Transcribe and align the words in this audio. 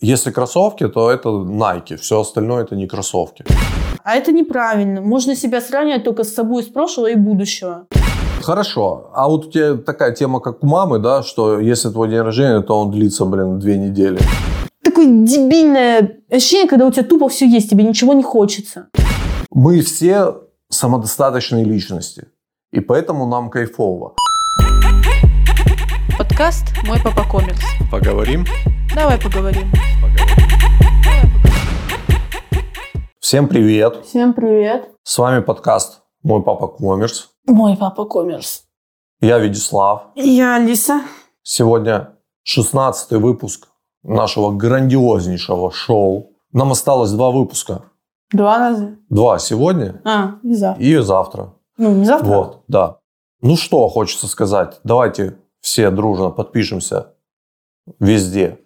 если 0.00 0.30
кроссовки, 0.30 0.88
то 0.88 1.10
это 1.10 1.28
Nike, 1.28 1.96
все 1.96 2.20
остальное 2.20 2.64
это 2.64 2.74
не 2.74 2.86
кроссовки. 2.86 3.44
А 4.02 4.14
это 4.14 4.32
неправильно. 4.32 5.00
Можно 5.00 5.36
себя 5.36 5.60
сравнивать 5.60 6.04
только 6.04 6.24
с 6.24 6.34
собой 6.34 6.62
из 6.62 6.68
прошлого 6.68 7.08
и 7.08 7.16
будущего. 7.16 7.86
Хорошо. 8.42 9.10
А 9.14 9.28
вот 9.28 9.46
у 9.46 9.50
тебя 9.50 9.74
такая 9.74 10.14
тема, 10.14 10.40
как 10.40 10.64
у 10.64 10.66
мамы, 10.66 10.98
да, 10.98 11.22
что 11.22 11.60
если 11.60 11.90
твой 11.90 12.08
день 12.08 12.20
рождения, 12.20 12.60
то 12.62 12.78
он 12.78 12.90
длится, 12.90 13.26
блин, 13.26 13.58
две 13.58 13.76
недели. 13.76 14.18
Такое 14.82 15.04
дебильное 15.04 16.16
ощущение, 16.30 16.66
когда 16.66 16.86
у 16.86 16.90
тебя 16.90 17.04
тупо 17.04 17.28
все 17.28 17.46
есть, 17.46 17.68
тебе 17.68 17.84
ничего 17.84 18.14
не 18.14 18.22
хочется. 18.22 18.88
Мы 19.50 19.82
все 19.82 20.36
самодостаточные 20.70 21.64
личности. 21.64 22.28
И 22.72 22.80
поэтому 22.80 23.26
нам 23.26 23.50
кайфово. 23.50 24.14
Подкаст 26.16 26.64
«Мой 26.86 26.98
папа 27.02 27.24
комикс». 27.30 27.60
Поговорим? 27.90 28.46
Давай 28.94 29.18
поговорим. 29.20 29.70
Всем 33.30 33.46
привет. 33.46 34.04
Всем 34.06 34.34
привет. 34.34 34.90
С 35.04 35.16
вами 35.16 35.40
подкаст 35.40 36.02
«Мой 36.24 36.42
папа 36.42 36.66
коммерс». 36.66 37.30
Мой 37.46 37.76
папа 37.76 38.04
коммерс. 38.04 38.64
Я 39.20 39.38
Вячеслав. 39.38 40.06
Я 40.16 40.56
Алиса. 40.56 41.02
Сегодня 41.44 42.16
16 42.42 43.12
выпуск 43.12 43.68
нашего 44.02 44.50
грандиознейшего 44.50 45.70
шоу. 45.70 46.32
Нам 46.50 46.72
осталось 46.72 47.12
два 47.12 47.30
выпуска. 47.30 47.84
Два 48.32 48.58
раза. 48.58 48.96
Два 49.08 49.38
сегодня 49.38 50.02
А, 50.04 50.40
и 50.42 50.52
завтра. 50.52 50.84
и 50.84 50.96
завтра. 50.98 51.54
Ну, 51.76 51.94
не 51.94 52.04
завтра. 52.06 52.26
Вот, 52.26 52.64
да. 52.66 52.98
Ну 53.42 53.56
что 53.56 53.86
хочется 53.86 54.26
сказать. 54.26 54.80
Давайте 54.82 55.38
все 55.60 55.92
дружно 55.92 56.30
подпишемся 56.30 57.14
везде. 58.00 58.58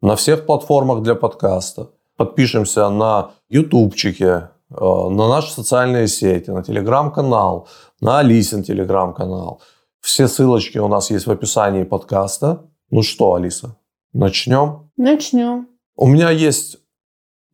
На 0.00 0.14
всех 0.14 0.46
платформах 0.46 1.02
для 1.02 1.16
подкаста. 1.16 1.90
Подпишемся 2.16 2.88
на 2.88 3.30
ютубчике, 3.48 4.50
э, 4.70 4.74
на 4.80 5.28
наши 5.28 5.52
социальные 5.52 6.08
сети, 6.08 6.50
на 6.50 6.62
телеграм-канал, 6.62 7.68
на 8.00 8.18
Алисин 8.18 8.62
телеграм-канал. 8.62 9.60
Все 10.00 10.28
ссылочки 10.28 10.78
у 10.78 10.88
нас 10.88 11.10
есть 11.10 11.26
в 11.26 11.30
описании 11.30 11.84
подкаста. 11.84 12.64
Ну 12.90 13.02
что, 13.02 13.34
Алиса, 13.34 13.76
начнем? 14.12 14.90
Начнем. 14.96 15.68
У 15.96 16.06
меня 16.06 16.30
есть 16.30 16.78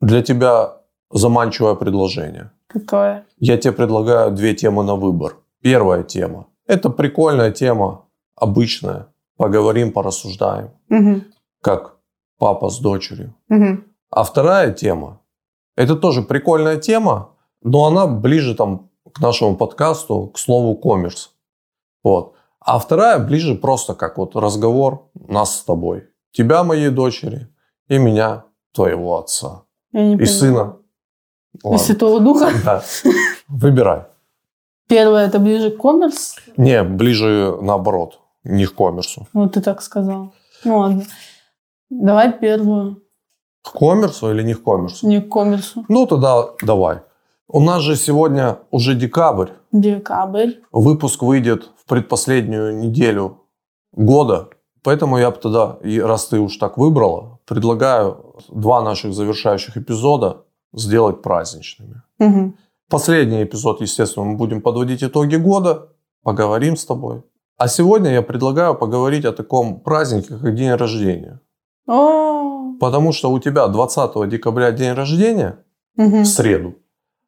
для 0.01 0.21
тебя 0.21 0.77
заманчивое 1.11 1.75
предложение. 1.75 2.51
Какое? 2.67 3.25
Я 3.37 3.57
тебе 3.57 3.73
предлагаю 3.73 4.31
две 4.31 4.53
темы 4.53 4.83
на 4.83 4.95
выбор. 4.95 5.37
Первая 5.61 6.03
тема. 6.03 6.47
Это 6.67 6.89
прикольная 6.89 7.51
тема, 7.51 8.05
обычная. 8.35 9.07
Поговорим, 9.37 9.91
порассуждаем. 9.91 10.71
Угу. 10.89 11.21
Как 11.61 11.97
папа 12.37 12.69
с 12.69 12.79
дочерью. 12.79 13.33
Угу. 13.49 13.83
А 14.15 14.23
вторая 14.23 14.71
тема. 14.71 15.21
Это 15.75 15.95
тоже 15.95 16.21
прикольная 16.21 16.77
тема, 16.77 17.31
но 17.63 17.85
она 17.85 18.05
ближе 18.05 18.53
там 18.53 18.91
к 19.11 19.19
нашему 19.19 19.55
подкасту, 19.55 20.27
к 20.27 20.37
слову 20.37 20.75
коммерс. 20.75 21.31
Вот. 22.03 22.35
А 22.59 22.77
вторая 22.77 23.17
ближе 23.17 23.55
просто 23.55 23.95
как 23.95 24.19
вот 24.19 24.35
разговор 24.35 25.09
нас 25.15 25.57
с 25.57 25.63
тобой. 25.63 26.09
Тебя, 26.31 26.63
моей 26.63 26.89
дочери, 26.89 27.47
и 27.87 27.97
меня, 27.97 28.45
твоего 28.71 29.17
отца. 29.17 29.63
И 29.91 29.95
поняла. 29.95 30.25
сына. 30.25 30.77
И 31.53 31.59
Ладно. 31.63 31.79
Святого 31.79 32.19
Духа. 32.19 32.49
Да. 32.63 32.83
Выбирай. 33.47 34.03
Первое 34.87 35.25
это 35.25 35.39
ближе 35.39 35.71
к 35.71 35.81
коммерс. 35.81 36.35
Не, 36.55 36.83
ближе 36.83 37.57
наоборот, 37.61 38.19
не 38.43 38.67
к 38.67 38.75
коммерсу. 38.75 39.27
Вот 39.33 39.53
ты 39.53 39.61
так 39.61 39.81
сказал. 39.81 40.33
Ну 40.63 40.77
ладно. 40.77 41.03
Давай 41.89 42.31
первую. 42.31 43.02
К 43.63 43.71
коммерсу 43.71 44.31
или 44.31 44.43
не 44.43 44.53
к 44.53 44.63
коммерсу? 44.63 45.07
Не 45.07 45.21
к 45.21 45.29
коммерсу. 45.29 45.85
Ну, 45.87 46.05
тогда 46.05 46.49
давай. 46.61 46.99
У 47.47 47.59
нас 47.59 47.81
же 47.81 47.95
сегодня 47.95 48.59
уже 48.71 48.95
декабрь. 48.95 49.49
Декабрь. 49.71 50.53
Выпуск 50.71 51.23
выйдет 51.23 51.69
в 51.77 51.85
предпоследнюю 51.87 52.77
неделю 52.77 53.41
года. 53.91 54.49
Поэтому 54.83 55.17
я 55.17 55.31
бы 55.31 55.37
тогда, 55.37 55.77
раз 56.01 56.27
ты 56.27 56.39
уж 56.39 56.57
так 56.57 56.77
выбрала, 56.77 57.39
предлагаю 57.45 58.35
два 58.49 58.81
наших 58.81 59.13
завершающих 59.13 59.77
эпизода 59.77 60.43
сделать 60.73 61.21
праздничными. 61.21 62.01
Угу. 62.19 62.53
Последний 62.89 63.43
эпизод, 63.43 63.81
естественно, 63.81 64.25
мы 64.25 64.35
будем 64.35 64.61
подводить 64.61 65.03
итоги 65.03 65.37
года, 65.37 65.89
поговорим 66.21 66.75
с 66.75 66.85
тобой. 66.85 67.21
А 67.57 67.67
сегодня 67.67 68.11
я 68.11 68.21
предлагаю 68.21 68.75
поговорить 68.75 69.25
о 69.25 69.31
таком 69.31 69.79
празднике, 69.79 70.37
как 70.37 70.55
день 70.55 70.71
рождения. 70.71 71.39
О. 71.87 72.32
Потому 72.83 73.13
что 73.13 73.31
у 73.31 73.39
тебя 73.39 73.67
20 73.67 74.27
декабря 74.27 74.71
день 74.71 74.93
рождения, 74.93 75.57
Мгм. 75.95 76.23
в 76.23 76.27
среду, 76.27 76.75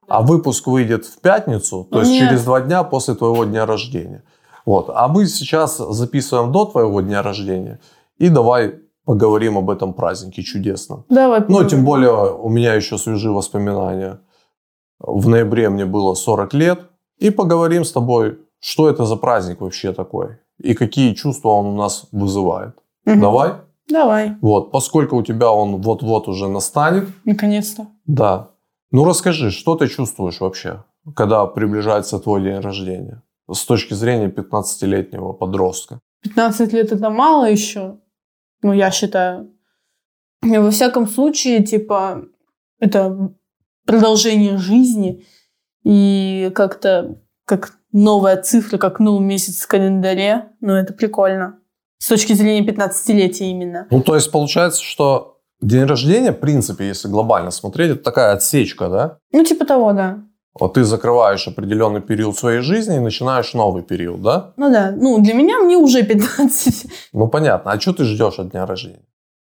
а 0.08 0.22
выпуск 0.22 0.68
выйдет 0.68 1.06
в 1.06 1.20
пятницу, 1.22 1.88
то 1.92 2.00
есть 2.00 2.12
Нет. 2.12 2.28
через 2.30 2.44
два 2.44 2.62
дня 2.62 2.84
после 2.84 3.16
твоего 3.16 3.46
дня 3.46 3.66
рождения. 3.66 4.24
Вот. 4.66 4.90
А 4.94 5.08
мы 5.08 5.28
сейчас 5.28 5.78
записываем 5.78 6.52
до 6.52 6.66
твоего 6.66 7.02
дня 7.02 7.22
рождения. 7.22 7.80
И 8.18 8.30
давай 8.30 8.76
поговорим 9.06 9.58
об 9.58 9.70
этом 9.70 9.94
празднике 9.94 10.42
чудесном. 10.42 11.06
Давай. 11.10 11.44
Ну, 11.48 11.64
тем 11.64 11.86
более 11.86 12.34
у 12.34 12.50
меня 12.50 12.74
еще 12.74 12.98
свежие 12.98 13.32
воспоминания. 13.32 14.20
В 15.00 15.28
ноябре 15.30 15.70
мне 15.70 15.86
было 15.86 16.16
40 16.16 16.54
лет. 16.54 16.80
И 17.20 17.30
поговорим 17.30 17.84
с 17.86 17.92
тобой, 17.92 18.40
что 18.60 18.90
это 18.90 19.06
за 19.06 19.16
праздник 19.16 19.62
вообще 19.62 19.94
такой. 19.94 20.38
И 20.58 20.74
какие 20.74 21.14
чувства 21.14 21.50
он 21.50 21.66
у 21.68 21.76
нас 21.78 22.08
вызывает. 22.12 22.74
Мгм. 23.06 23.22
Давай? 23.22 23.52
Давай. 23.90 24.36
Вот, 24.42 24.72
поскольку 24.72 25.18
у 25.18 25.24
тебя 25.24 25.52
он 25.52 25.82
вот-вот 25.82 26.28
уже 26.28 26.48
настанет, 26.48 27.08
Наконец-то. 27.26 27.88
да. 28.06 28.52
Ну 28.92 29.04
расскажи, 29.04 29.52
что 29.52 29.76
ты 29.76 29.88
чувствуешь 29.88 30.40
вообще, 30.40 30.84
когда 31.16 31.46
приближается 31.48 32.20
твой 32.20 32.42
день 32.44 32.60
рождения? 32.60 33.22
С 33.52 33.66
точки 33.66 33.94
зрения 33.94 34.28
15-летнего 34.30 35.34
подростка. 35.34 36.00
15 36.24 36.74
лет 36.74 36.92
это 36.92 37.10
мало 37.10 37.46
еще. 37.50 37.98
Ну, 38.64 38.74
я 38.74 38.90
считаю. 38.92 39.52
И 40.44 40.58
во 40.58 40.72
всяком 40.72 41.08
случае, 41.08 41.64
типа, 41.64 42.24
это 42.80 43.34
продолжение 43.86 44.58
жизни. 44.58 45.26
И 45.84 46.52
как-то 46.56 47.22
как 47.46 47.78
новая 47.92 48.42
цифра, 48.42 48.78
как 48.78 49.00
новый 49.00 49.26
месяц 49.26 49.62
в 49.62 49.68
календаре. 49.68 50.52
Ну, 50.62 50.74
это 50.74 50.94
прикольно. 50.94 51.60
С 51.98 52.08
точки 52.08 52.34
зрения 52.34 52.66
15-летия 52.66 53.50
именно. 53.50 53.88
Ну, 53.90 54.02
то 54.02 54.16
есть 54.16 54.32
получается, 54.32 54.84
что 54.84 55.40
день 55.62 55.86
рождения, 55.86 56.32
в 56.32 56.40
принципе, 56.40 56.88
если 56.88 57.08
глобально 57.08 57.52
смотреть, 57.52 57.92
это 57.92 58.04
такая 58.04 58.34
отсечка, 58.34 58.90
да? 58.90 59.18
Ну, 59.32 59.44
типа 59.44 59.66
того, 59.66 59.94
да. 59.94 60.20
Вот 60.58 60.76
ты 60.76 60.84
закрываешь 60.86 61.48
определенный 61.48 62.02
период 62.02 62.38
своей 62.38 62.62
жизни 62.62 62.96
и 62.96 63.00
начинаешь 63.00 63.54
новый 63.54 63.84
период, 63.84 64.22
да? 64.22 64.54
Ну 64.56 64.72
да, 64.72 64.92
ну 64.92 65.22
для 65.22 65.34
меня 65.34 65.60
мне 65.60 65.78
уже 65.78 66.04
15. 66.04 66.86
Ну, 67.14 67.28
понятно. 67.28 67.72
А 67.72 67.80
что 67.80 67.94
ты 67.94 68.06
ждешь 68.06 68.40
от 68.40 68.52
дня 68.52 68.66
рождения? 68.66 69.06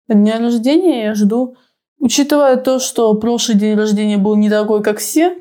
От 0.08 0.16
дня 0.16 0.38
рождения 0.38 1.04
я 1.04 1.14
жду, 1.14 1.56
учитывая 1.98 2.56
то, 2.56 2.78
что 2.78 3.14
прошлый 3.14 3.58
день 3.58 3.76
рождения 3.76 4.16
был 4.16 4.36
не 4.36 4.48
такой, 4.48 4.82
как 4.82 4.98
все, 4.98 5.36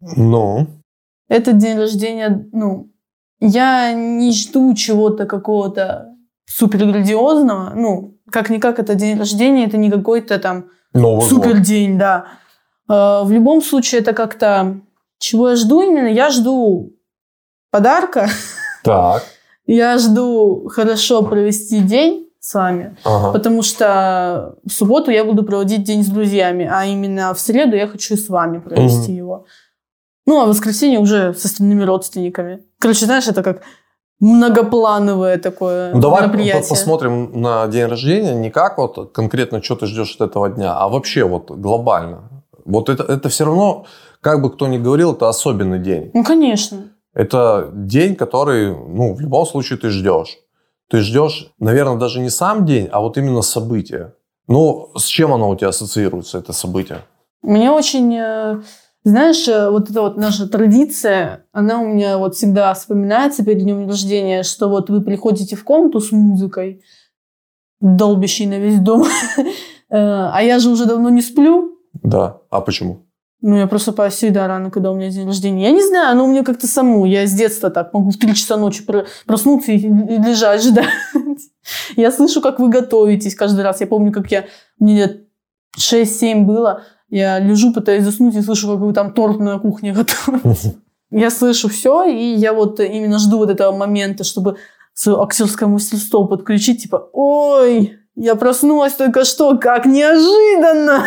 Ну, 0.00 0.66
этот 1.28 1.58
день 1.58 1.78
рождения, 1.78 2.46
ну, 2.52 2.90
я 3.40 3.92
не 3.92 4.32
жду 4.32 4.74
чего-то 4.74 5.26
какого-то 5.26 6.13
супер 6.56 6.86
грандиозного. 6.86 7.72
Ну, 7.74 8.18
как-никак 8.30 8.78
это 8.78 8.94
день 8.94 9.18
рождения, 9.18 9.66
это 9.66 9.76
не 9.76 9.90
какой-то 9.90 10.38
там 10.38 10.66
Новый 10.92 11.22
супер 11.28 11.58
день, 11.58 11.98
да. 11.98 12.26
Э, 12.88 13.22
В 13.24 13.30
любом 13.30 13.62
случае 13.62 14.00
это 14.00 14.12
как-то... 14.12 14.80
Чего 15.18 15.50
я 15.50 15.56
жду 15.56 15.82
именно? 15.82 16.08
Я 16.08 16.30
жду 16.30 16.92
подарка. 17.70 18.28
Так. 18.82 19.22
Я 19.66 19.96
жду 19.98 20.68
хорошо 20.68 21.22
провести 21.22 21.80
день 21.80 22.28
с 22.38 22.52
вами. 22.52 22.96
Ага. 23.04 23.32
Потому 23.32 23.62
что 23.62 24.56
в 24.62 24.70
субботу 24.70 25.10
я 25.10 25.24
буду 25.24 25.42
проводить 25.42 25.84
день 25.84 26.02
с 26.04 26.08
друзьями, 26.08 26.68
а 26.70 26.84
именно 26.84 27.32
в 27.32 27.40
среду 27.40 27.74
я 27.74 27.86
хочу 27.88 28.16
с 28.18 28.28
вами 28.28 28.58
провести 28.58 29.12
Мгм. 29.12 29.16
его. 29.16 29.46
Ну, 30.26 30.40
а 30.40 30.44
в 30.44 30.48
воскресенье 30.48 30.98
уже 30.98 31.32
с 31.32 31.46
остальными 31.46 31.82
родственниками. 31.82 32.62
Короче, 32.78 33.06
знаешь, 33.06 33.26
это 33.26 33.42
как 33.42 33.62
многоплановое 34.20 35.38
такое 35.38 35.92
Ну, 35.94 36.00
давай 36.00 36.22
мероприятие. 36.22 36.68
посмотрим 36.68 37.40
на 37.40 37.66
день 37.68 37.86
рождения 37.86 38.34
не 38.34 38.50
как 38.50 38.78
вот 38.78 39.12
конкретно, 39.12 39.62
что 39.62 39.76
ты 39.76 39.86
ждешь 39.86 40.16
от 40.18 40.30
этого 40.30 40.48
дня, 40.50 40.76
а 40.76 40.88
вообще 40.88 41.24
вот 41.24 41.50
глобально. 41.50 42.30
Вот 42.64 42.88
это, 42.88 43.02
это 43.02 43.28
все 43.28 43.44
равно, 43.44 43.84
как 44.20 44.40
бы 44.40 44.50
кто 44.50 44.66
ни 44.66 44.78
говорил, 44.78 45.12
это 45.12 45.28
особенный 45.28 45.78
день. 45.78 46.10
Ну, 46.14 46.24
конечно. 46.24 46.88
Это 47.12 47.68
день, 47.72 48.16
который, 48.16 48.74
ну, 48.74 49.14
в 49.14 49.20
любом 49.20 49.46
случае 49.46 49.78
ты 49.78 49.90
ждешь. 49.90 50.38
Ты 50.90 50.98
ждешь, 51.00 51.52
наверное, 51.58 51.96
даже 51.96 52.20
не 52.20 52.30
сам 52.30 52.64
день, 52.66 52.88
а 52.90 53.00
вот 53.00 53.16
именно 53.18 53.42
событие. 53.42 54.14
Ну, 54.48 54.90
с 54.96 55.04
чем 55.06 55.32
оно 55.32 55.48
у 55.50 55.56
тебя 55.56 55.68
ассоциируется, 55.68 56.38
это 56.38 56.52
событие? 56.52 56.98
Мне 57.42 57.70
очень, 57.70 58.14
э, 58.16 58.60
знаешь, 59.04 59.46
э, 59.48 59.70
вот 59.70 59.90
эта 59.90 60.00
вот 60.02 60.16
наша 60.16 60.48
традиция, 60.48 61.46
она 61.52 61.80
у 61.80 61.86
меня 61.86 62.18
вот 62.18 62.34
всегда 62.34 62.72
вспоминается 62.74 63.44
перед 63.44 63.62
днем 63.62 63.86
рождения, 63.86 64.42
что 64.42 64.68
вот 64.68 64.88
вы 64.90 65.02
приходите 65.02 65.56
в 65.56 65.64
комнату 65.64 66.00
с 66.00 66.10
музыкой, 66.10 66.82
долбящей 67.80 68.46
на 68.46 68.58
весь 68.58 68.80
дом, 68.80 69.04
Э, 69.90 70.30
А 70.32 70.42
я 70.42 70.58
же 70.58 70.70
уже 70.70 70.86
давно 70.86 71.10
не 71.10 71.20
сплю. 71.22 71.78
Да. 72.02 72.38
А 72.50 72.60
почему? 72.62 73.06
Ну, 73.42 73.56
я 73.58 73.66
просыпаюсь 73.66 74.14
всегда 74.14 74.48
рано, 74.48 74.70
когда 74.70 74.90
у 74.90 74.96
меня 74.96 75.10
день 75.10 75.26
рождения. 75.26 75.64
Я 75.64 75.70
не 75.70 75.86
знаю, 75.86 76.10
оно 76.10 76.24
у 76.24 76.28
меня 76.28 76.42
как-то 76.42 76.66
само. 76.66 77.04
Я 77.04 77.26
с 77.26 77.32
детства 77.32 77.68
так 77.70 77.92
могу 77.92 78.10
в 78.10 78.16
3 78.16 78.34
часа 78.34 78.56
ночи 78.56 78.82
про- 78.84 79.04
проснуться 79.26 79.70
и 79.72 79.78
лежать, 79.78 80.62
ждать. 80.64 80.88
Я 81.96 82.10
слышу, 82.10 82.40
как 82.40 82.58
вы 82.58 82.70
готовитесь 82.70 83.34
каждый 83.34 83.62
раз. 83.62 83.80
Я 83.82 83.86
помню, 83.86 84.10
как 84.10 84.30
я... 84.32 84.46
Мне 84.78 84.96
лет 84.96 85.28
6-7 85.78 86.40
было. 86.44 86.82
Я 87.16 87.38
лежу, 87.38 87.72
пытаюсь 87.72 88.02
заснуть 88.02 88.34
и 88.34 88.42
слышу, 88.42 88.76
как 88.76 88.92
там 88.94 89.12
торт 89.12 89.38
на 89.38 89.60
кухне 89.60 89.92
готовите. 89.92 90.74
Я 91.12 91.30
слышу 91.30 91.68
все, 91.68 92.06
и 92.06 92.34
я 92.34 92.52
вот 92.52 92.80
именно 92.80 93.20
жду 93.20 93.38
вот 93.38 93.50
этого 93.50 93.70
момента, 93.76 94.24
чтобы 94.24 94.56
свое 94.94 95.22
актерское 95.22 95.68
мастерство 95.68 96.24
подключить. 96.24 96.82
Типа, 96.82 97.08
ой, 97.12 97.92
я 98.16 98.34
проснулась 98.34 98.94
только 98.94 99.24
что, 99.24 99.56
как 99.58 99.86
неожиданно. 99.86 101.04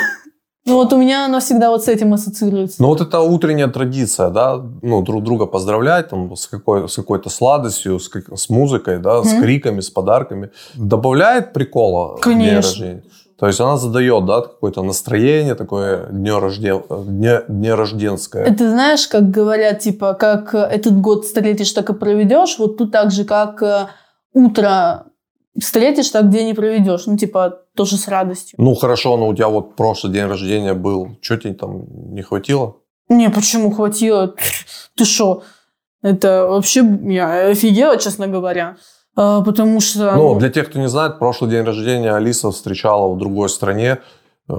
Ну 0.66 0.76
вот 0.76 0.94
у 0.94 0.98
меня 0.98 1.26
оно 1.26 1.42
всегда 1.42 1.72
вот 1.72 1.84
с 1.84 1.90
этим 1.90 2.14
ассоциируется. 2.14 2.82
Ну 2.82 2.88
вот 2.88 3.02
это 3.02 3.20
утренняя 3.20 3.68
традиция, 3.68 4.30
да, 4.30 4.64
ну 4.82 5.02
друг 5.02 5.24
друга 5.24 5.46
поздравлять 5.46 6.08
там 6.08 6.38
с, 6.38 6.48
какой, 6.48 6.88
с 6.88 6.96
какой-то 6.96 7.30
сладостью, 7.30 8.00
с, 8.00 8.08
как- 8.08 8.38
с 8.38 8.50
музыкой, 8.50 9.00
да, 9.00 9.24
с 9.24 9.34
Мгм. 9.34 9.42
криками, 9.42 9.82
с 9.82 9.90
подарками. 9.90 10.52
Добавляет 10.76 11.52
прикола 11.52 12.16
в 12.16 12.24
день 12.24 12.34
Конечно. 12.38 12.56
рождения? 12.62 13.04
То 13.40 13.46
есть 13.46 13.60
она 13.60 13.78
задает, 13.78 14.26
да, 14.26 14.42
какое-то 14.42 14.82
настроение 14.82 15.54
такое 15.54 16.08
днерожден... 16.08 16.82
дне... 16.90 17.42
днерожденское. 17.48 18.44
Это 18.44 18.70
знаешь, 18.70 19.08
как 19.08 19.30
говорят, 19.30 19.80
типа, 19.80 20.16
как 20.16 20.56
этот 20.56 21.00
год 21.00 21.26
встретишь, 21.26 21.72
так 21.72 21.90
и 21.90 21.94
проведешь. 21.94 22.58
Вот 22.58 22.78
тут 22.78 22.92
так 22.92 23.12
же, 23.12 23.26
как 23.26 23.62
э, 23.62 23.90
утро 24.34 25.06
встретишь, 25.60 26.10
так 26.10 26.30
день 26.30 26.50
и 26.50 26.54
проведешь. 26.54 27.06
Ну, 27.06 27.16
типа, 27.16 27.60
тоже 27.76 27.98
с 27.98 28.08
радостью. 28.08 28.58
Ну 28.60 28.74
хорошо, 28.74 29.18
но 29.18 29.28
у 29.28 29.36
тебя 29.36 29.50
вот 29.50 29.76
прошлый 29.76 30.12
день 30.12 30.26
рождения 30.26 30.74
был, 30.74 31.18
что 31.22 31.38
тебе 31.38 31.54
там 31.54 31.86
не 32.14 32.24
хватило? 32.24 32.78
Не, 33.08 33.30
почему 33.30 33.72
хватило? 33.72 34.34
Ты 34.96 35.06
что? 35.06 35.44
Это 36.02 36.48
вообще 36.48 36.84
я 37.04 37.50
офигела, 37.50 37.98
честно 37.98 38.28
говоря. 38.28 38.78
А, 39.20 39.42
потому 39.42 39.82
что... 39.82 40.14
Ну, 40.16 40.36
для 40.40 40.50
тех, 40.50 40.70
кто 40.70 40.80
не 40.80 40.88
знает, 40.88 41.18
прошлый 41.18 41.50
день 41.50 41.64
рождения 41.64 42.14
Алиса 42.14 42.52
встречала 42.52 43.12
в 43.12 43.18
другой 43.18 43.50
стране, 43.50 43.98
э, 44.48 44.54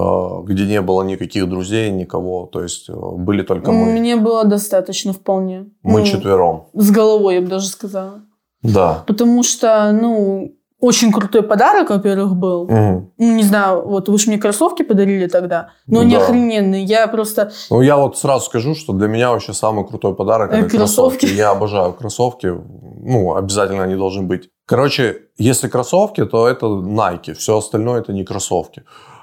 где 0.45 0.67
не 0.67 0.81
было 0.81 1.03
никаких 1.05 1.49
друзей, 1.49 1.91
никого. 1.91 2.47
То 2.47 2.63
есть 2.63 2.91
э, 2.91 2.93
были 2.93 3.43
только 3.43 3.71
мы. 3.71 3.93
Мне 3.93 4.17
было 4.17 4.45
достаточно 4.45 5.13
вполне. 5.13 5.67
Мы 5.83 6.01
Ну, 6.01 6.07
четвером. 6.07 6.67
С 6.75 6.91
головой, 6.91 7.37
я 7.37 7.41
бы 7.41 7.47
даже 7.47 7.69
сказала. 7.69 8.23
Да. 8.63 9.05
Потому 9.07 9.45
что, 9.45 9.93
ну, 9.93 10.53
очень 10.81 11.13
крутой 11.13 11.43
подарок, 11.43 11.91
во-первых, 11.91 12.35
был. 12.37 12.67
Ну, 12.69 13.11
не 13.19 13.43
знаю, 13.43 13.83
вот 13.87 14.09
вы 14.09 14.17
же 14.19 14.29
мне 14.31 14.39
кроссовки 14.39 14.83
подарили 14.83 15.27
тогда, 15.27 15.71
но 15.87 16.01
они 16.01 16.15
Да. 16.15 16.23
охрененные. 16.23 16.85
Я 16.85 17.07
просто... 17.09 17.51
Ну, 17.71 17.81
я 17.81 17.97
вот 17.97 18.17
сразу 18.19 18.47
скажу, 18.47 18.75
что 18.75 18.93
для 18.93 19.09
меня 19.09 19.31
вообще 19.31 19.53
самый 19.53 19.87
крутой 19.87 20.15
подарок 20.15 20.53
Э, 20.53 20.59
это 20.61 20.71
кроссовки. 20.71 21.19
кроссовки. 21.21 21.37
Я 21.37 21.51
обожаю 21.51 21.93
кроссовки. 21.95 22.55
Ну, 23.01 23.35
обязательно 23.35 23.85
они 23.85 23.97
должны 23.97 24.23
быть. 24.23 24.51
Короче, 24.67 25.23
если 25.39 25.69
кроссовки, 25.69 26.25
то 26.25 26.49
это 26.49 26.67
Nike. 26.67 27.35
Все 27.35 27.57
остальное 27.57 28.01
это 28.01 28.13
не 28.13 28.25
кроссовки. 28.25 28.83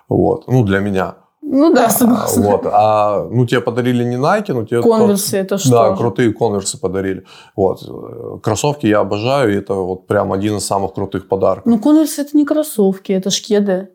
Вот. 0.10 0.48
Ну, 0.48 0.64
для 0.64 0.80
меня. 0.80 1.16
Ну 1.48 1.74
да, 1.74 1.86
А, 1.86 1.90
согласна. 1.90 2.42
Вот. 2.42 2.66
А, 2.66 3.28
ну, 3.32 3.46
тебе 3.46 3.62
подарили 3.62 4.04
не 4.04 4.16
Nike, 4.16 4.54
но 4.54 4.66
тебе... 4.66 4.82
Конверсы 4.82 5.38
это 5.38 5.60
что? 5.60 5.70
Да, 5.70 5.96
крутые 5.96 6.34
конверсы 6.34 6.80
подарили. 6.80 7.24
Вот. 7.56 7.82
Кроссовки 8.42 8.88
я 8.88 9.00
обожаю, 9.00 9.54
и 9.54 9.58
это 9.58 9.76
вот 9.76 10.08
прям 10.08 10.34
один 10.34 10.58
из 10.58 10.66
самых 10.66 10.94
крутых 10.94 11.28
подарков. 11.28 11.66
Ну, 11.66 11.80
конверсы 11.80 12.22
это 12.22 12.36
не 12.36 12.46
кроссовки, 12.46 13.12
это 13.12 13.30
ж 13.30 13.42
кеды. 13.42 13.90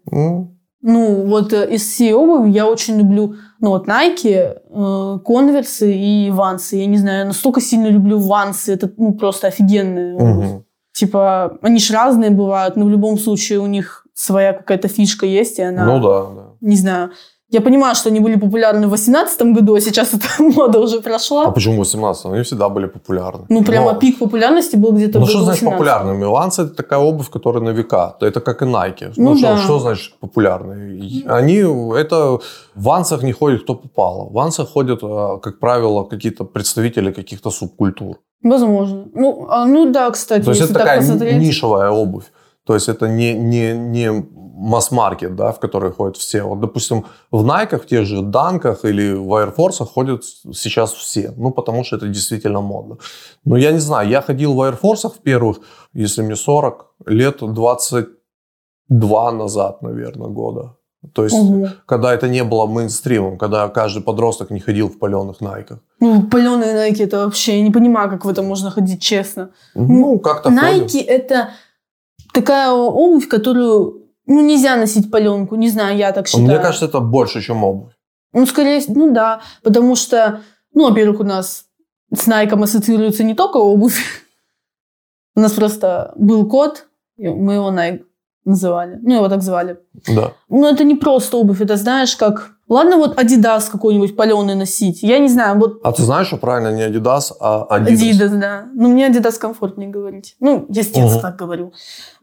Ну, 0.82 1.27
вот 1.27 1.53
э, 1.53 1.75
из 1.75 1.82
всей 1.82 2.15
обуви 2.15 2.50
я 2.50 2.67
очень 2.67 2.99
люблю, 2.99 3.35
ну, 3.61 3.71
вот 3.71 3.87
Nike, 3.87 4.56
э, 4.69 5.19
конверсы 5.25 5.93
и 5.93 6.31
вансы. 6.31 6.77
Я 6.77 6.87
не 6.87 6.97
знаю, 6.97 7.19
я 7.19 7.25
настолько 7.27 7.61
сильно 7.61 7.88
люблю 7.88 8.19
вансы. 8.19 8.73
Это, 8.73 8.91
ну, 8.97 9.12
просто 9.15 9.49
офигенные. 9.49 10.15
обувь. 10.15 10.47
мгм. 10.47 10.65
Типа, 10.93 11.59
они 11.62 11.79
ж 11.79 11.91
разные 11.91 12.31
бывают, 12.31 12.77
но 12.77 12.85
в 12.85 12.91
любом 12.91 13.19
случае 13.19 13.61
у 13.61 13.67
них 13.67 14.06
своя 14.15 14.53
какая-то 14.53 14.88
фишка 14.88 15.27
есть, 15.27 15.59
и 15.59 15.62
она... 15.62 15.85
Ну 15.85 16.00
да, 16.00 16.27
да. 16.35 16.47
Не 16.61 16.77
знаю. 16.77 17.11
Я 17.52 17.61
понимаю, 17.61 17.94
что 17.97 18.08
они 18.11 18.20
были 18.20 18.37
популярны 18.38 18.87
в 18.87 18.91
2018 18.91 19.43
году, 19.55 19.75
а 19.75 19.81
сейчас 19.81 20.14
эта 20.14 20.26
мода 20.43 20.79
уже 20.79 20.99
А 20.99 21.02
прошла. 21.02 21.50
почему 21.50 21.79
18 21.79 22.26
Они 22.26 22.43
всегда 22.43 22.69
были 22.69 22.87
популярны. 22.87 23.44
Ну, 23.49 23.64
прямо 23.64 23.93
Но- 23.93 23.99
пик 23.99 24.19
популярности 24.19 24.76
был 24.76 24.93
где-то 24.93 25.19
Ну, 25.19 25.25
в 25.25 25.29
что 25.29 25.38
году 25.38 25.44
значит 25.47 25.62
18. 25.62 25.73
популярными? 25.79 26.25
Вансы 26.25 26.62
это 26.62 26.75
такая 26.75 27.00
обувь, 27.00 27.29
которая 27.29 27.62
на 27.64 27.70
века. 27.70 28.14
То 28.20 28.26
Это 28.26 28.41
как 28.41 28.62
и 28.62 28.64
Nike. 28.67 29.12
Ну, 29.17 29.37
что, 29.37 29.47
да. 29.49 29.56
что 29.58 29.79
значит 29.81 30.12
популярные? 30.20 30.99
И 30.99 31.25
Они, 31.26 31.56
это, 31.97 32.38
в 32.75 32.82
вансах 32.82 33.23
не 33.25 33.32
ходит 33.32 33.62
кто 33.64 33.75
попало. 33.75 34.29
В 34.31 34.32
вансах 34.32 34.69
ходят, 34.69 35.00
э, 35.02 35.38
как 35.43 35.58
правило, 35.58 36.05
какие-то 36.05 36.44
представители 36.44 37.11
каких-то 37.12 37.50
субкультур. 37.50 38.17
Возможно. 38.44 39.05
Ну, 39.14 39.47
а, 39.50 39.67
ну 39.67 39.91
да, 39.91 40.11
кстати, 40.11 40.44
То 40.44 40.50
есть 40.50 40.62
это 40.62 40.73
так 40.75 40.82
такая 40.82 41.00
посмотреть. 41.00 41.37
нишевая 41.43 41.91
обувь. 41.91 42.25
То 42.70 42.75
есть 42.75 42.88
это 42.88 43.08
не, 43.08 43.34
не, 43.34 43.72
не 43.72 44.12
масс-маркет, 44.55 45.34
да, 45.34 45.50
в 45.50 45.58
который 45.58 45.90
ходят 45.90 46.17
все. 46.17 46.44
Вот, 46.44 46.61
допустим, 46.61 47.05
в 47.32 47.44
Найках, 47.44 47.82
в 47.82 47.87
тех 47.87 48.06
же 48.06 48.22
Данках 48.22 48.84
или 48.84 49.12
в 49.12 49.26
Air 49.32 49.52
Force 49.56 49.84
ходят 49.84 50.22
сейчас 50.55 50.93
все. 50.93 51.32
Ну, 51.37 51.50
потому 51.50 51.82
что 51.82 51.96
это 51.96 52.06
действительно 52.06 52.61
модно. 52.61 52.99
Но 53.44 53.56
я 53.56 53.72
не 53.72 53.81
знаю, 53.81 54.08
я 54.08 54.22
ходил 54.22 54.55
в 54.55 54.61
Air 54.61 54.78
Force 54.81 55.08
в 55.08 55.19
первых, 55.19 55.56
если 55.94 56.22
мне 56.22 56.37
40, 56.37 56.94
лет 57.06 57.38
22 57.40 59.32
назад, 59.32 59.82
наверное, 59.82 60.28
года. 60.28 60.76
То 61.12 61.25
есть, 61.25 61.37
Ого. 61.37 61.69
когда 61.87 62.14
это 62.14 62.28
не 62.28 62.44
было 62.44 62.66
мейнстримом, 62.66 63.37
когда 63.37 63.69
каждый 63.69 64.02
подросток 64.02 64.50
не 64.50 64.61
ходил 64.61 64.88
в 64.88 64.99
паленых 64.99 65.40
Найках. 65.40 65.78
Ну, 65.99 66.23
паленые 66.23 66.75
Nike 66.75 67.02
это 67.02 67.25
вообще, 67.25 67.56
я 67.56 67.64
не 67.64 67.73
понимаю, 67.73 68.11
как 68.11 68.25
в 68.25 68.28
это 68.28 68.43
можно 68.43 68.70
ходить 68.70 69.02
честно. 69.02 69.50
Ну, 69.75 70.20
как-то. 70.20 70.50
Nike 70.50 71.05
это 71.05 71.49
такая 72.40 72.70
обувь, 72.72 73.28
которую 73.28 74.06
ну, 74.26 74.40
нельзя 74.40 74.76
носить 74.76 75.10
паленку, 75.10 75.56
не 75.56 75.70
знаю, 75.70 75.96
я 75.96 76.12
так 76.12 76.26
считаю. 76.26 76.46
Мне 76.46 76.58
кажется, 76.58 76.87
это 76.87 77.00
больше, 77.00 77.40
чем 77.40 77.64
обувь. 77.64 77.92
Ну, 78.32 78.46
скорее, 78.46 78.81
всего, 78.81 79.06
ну 79.06 79.12
да, 79.12 79.40
потому 79.62 79.96
что, 79.96 80.40
ну, 80.75 80.88
во-первых, 80.88 81.20
у 81.20 81.25
нас 81.25 81.64
с 82.14 82.28
Nike 82.28 82.62
ассоциируется 82.62 83.25
не 83.25 83.34
только 83.34 83.58
обувь. 83.58 83.98
У 85.37 85.40
нас 85.40 85.52
просто 85.52 86.12
был 86.16 86.48
кот, 86.48 86.88
и 87.16 87.28
мы 87.28 87.54
его 87.54 87.70
Nike 87.70 88.04
называли. 88.44 88.98
Ну, 89.02 89.14
его 89.14 89.28
так 89.28 89.42
звали. 89.42 89.78
Да. 90.08 90.32
Ну, 90.48 90.66
это 90.66 90.84
не 90.84 90.96
просто 90.96 91.37
обувь, 91.37 91.60
это 91.60 91.76
знаешь, 91.76 92.16
как... 92.16 92.56
Ладно, 92.70 92.99
вот 92.99 93.19
Adidas 93.19 93.68
какой-нибудь 93.71 94.14
паленый 94.16 94.54
носить. 94.54 95.02
Я 95.02 95.18
не 95.18 95.28
знаю, 95.28 95.59
вот 95.59 95.80
А 95.83 95.90
ты 95.90 96.04
знаешь, 96.04 96.28
что 96.28 96.37
правильно 96.37 96.73
не 96.73 96.83
Adidas, 96.83 97.33
а 97.40 97.66
Adidas? 97.68 97.97
Adidas, 97.97 98.38
да. 98.38 98.66
Ну, 98.75 98.88
мне 98.88 99.09
Adidas 99.11 99.38
комфортнее 99.40 99.90
говорить. 99.90 100.37
Ну, 100.38 100.66
я 100.68 100.83
с 100.85 100.87
детства 100.87 101.14
Мгм. 101.14 101.21
так 101.21 101.37
говорю. 101.37 101.73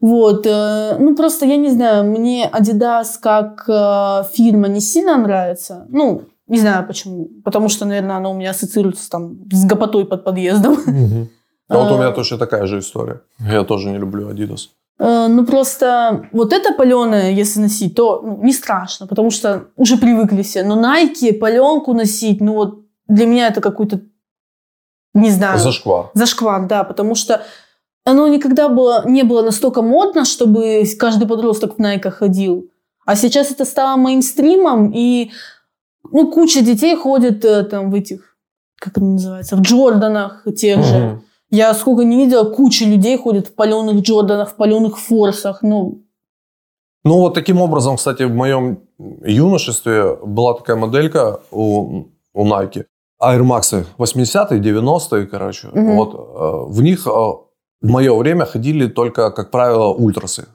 Вот. 0.00 0.46
э, 0.46 0.96
Ну, 0.98 1.14
просто 1.14 1.44
я 1.44 1.56
не 1.58 1.70
знаю, 1.70 2.04
мне 2.04 2.48
Adidas 2.50 3.18
как 3.20 3.64
э, 3.68 4.22
фирма 4.34 4.68
не 4.68 4.80
сильно 4.80 5.18
нравится. 5.18 5.84
Ну, 5.90 6.22
не 6.46 6.58
знаю 6.58 6.86
почему. 6.86 7.28
Потому 7.44 7.68
что, 7.68 7.84
наверное, 7.84 8.16
она 8.16 8.30
у 8.30 8.34
меня 8.34 8.50
ассоциируется 8.52 9.10
там 9.10 9.36
с 9.52 9.66
гопотой 9.66 10.06
под 10.06 10.24
подъездом. 10.24 10.78
Мгм. 10.86 11.28
А 11.68 11.76
вот 11.76 11.92
у 11.92 11.94
А. 11.96 11.98
меня 11.98 12.10
точно 12.12 12.38
такая 12.38 12.64
же 12.66 12.78
история. 12.78 13.20
Я 13.38 13.64
тоже 13.64 13.90
не 13.90 13.98
люблю 13.98 14.30
Adidas. 14.30 14.68
Э, 14.98 15.28
Ну, 15.28 15.46
просто 15.46 16.28
вот 16.32 16.52
это 16.52 16.74
паленое, 16.74 17.34
если 17.34 17.60
носить, 17.60 17.94
то 17.94 18.20
ну, 18.22 18.42
не 18.42 18.52
страшно, 18.52 19.06
потому 19.06 19.30
что 19.30 19.68
уже 19.76 19.96
привыкли 19.96 20.42
все. 20.42 20.64
Но 20.64 20.76
Nike, 20.80 21.32
паленку 21.34 21.94
носить, 21.94 22.40
ну 22.40 22.54
вот 22.54 22.80
для 23.06 23.26
меня 23.26 23.48
это 23.48 23.60
какой-то, 23.60 24.00
не 25.14 25.30
знаю... 25.30 25.58
Зашквар. 25.58 26.10
Зашквар, 26.14 26.66
да, 26.66 26.84
потому 26.84 27.14
что 27.14 27.42
оно 28.04 28.26
никогда 28.28 28.68
было, 28.68 29.04
не 29.06 29.22
было 29.22 29.42
настолько 29.42 29.82
модно, 29.82 30.24
чтобы 30.24 30.84
каждый 30.98 31.28
подросток 31.28 31.76
в 31.76 31.78
Найках 31.78 32.16
ходил. 32.16 32.70
А 33.06 33.16
сейчас 33.16 33.50
это 33.50 33.64
стало 33.64 33.96
мейнстримом, 33.96 34.92
и 34.94 35.30
ну, 36.10 36.30
куча 36.30 36.60
детей 36.60 36.96
ходит 36.96 37.44
э, 37.44 37.64
там 37.64 37.90
в 37.90 37.94
этих, 37.94 38.36
как 38.78 38.96
это 38.96 39.04
называется, 39.04 39.56
в 39.56 39.60
Джорданах 39.60 40.44
тех 40.56 40.84
же. 40.84 40.96
Мгм. 40.98 41.22
Я 41.50 41.74
сколько 41.74 42.04
не 42.04 42.16
видела, 42.16 42.44
куча 42.50 42.84
людей 42.84 43.16
ходит 43.16 43.48
в 43.48 43.54
паленых 43.54 44.02
Джорданах, 44.02 44.50
в 44.50 44.56
паленых 44.56 44.98
Форсах. 44.98 45.62
Ну, 45.62 46.04
Ну, 47.04 47.18
вот 47.20 47.34
таким 47.34 47.60
образом, 47.60 47.96
кстати, 47.96 48.24
в 48.24 48.34
моем 48.34 48.80
юношестве 49.24 50.16
была 50.16 50.54
такая 50.54 50.76
моделька 50.76 51.40
у, 51.50 52.04
у 52.34 52.46
Nike. 52.46 52.84
Air 53.22 53.42
Max 53.42 53.84
80-е, 53.98 54.60
90-е, 54.60 55.26
короче. 55.26 55.68
Мгм. 55.68 55.96
Вот, 55.96 56.14
э, 56.14 56.72
в 56.72 56.82
них 56.82 57.06
э, 57.06 57.10
в 57.10 57.90
мое 57.90 58.14
время 58.14 58.44
ходили 58.44 58.86
только, 58.88 59.30
как 59.30 59.50
правило, 59.50 59.94
ультрасы. 59.94 60.46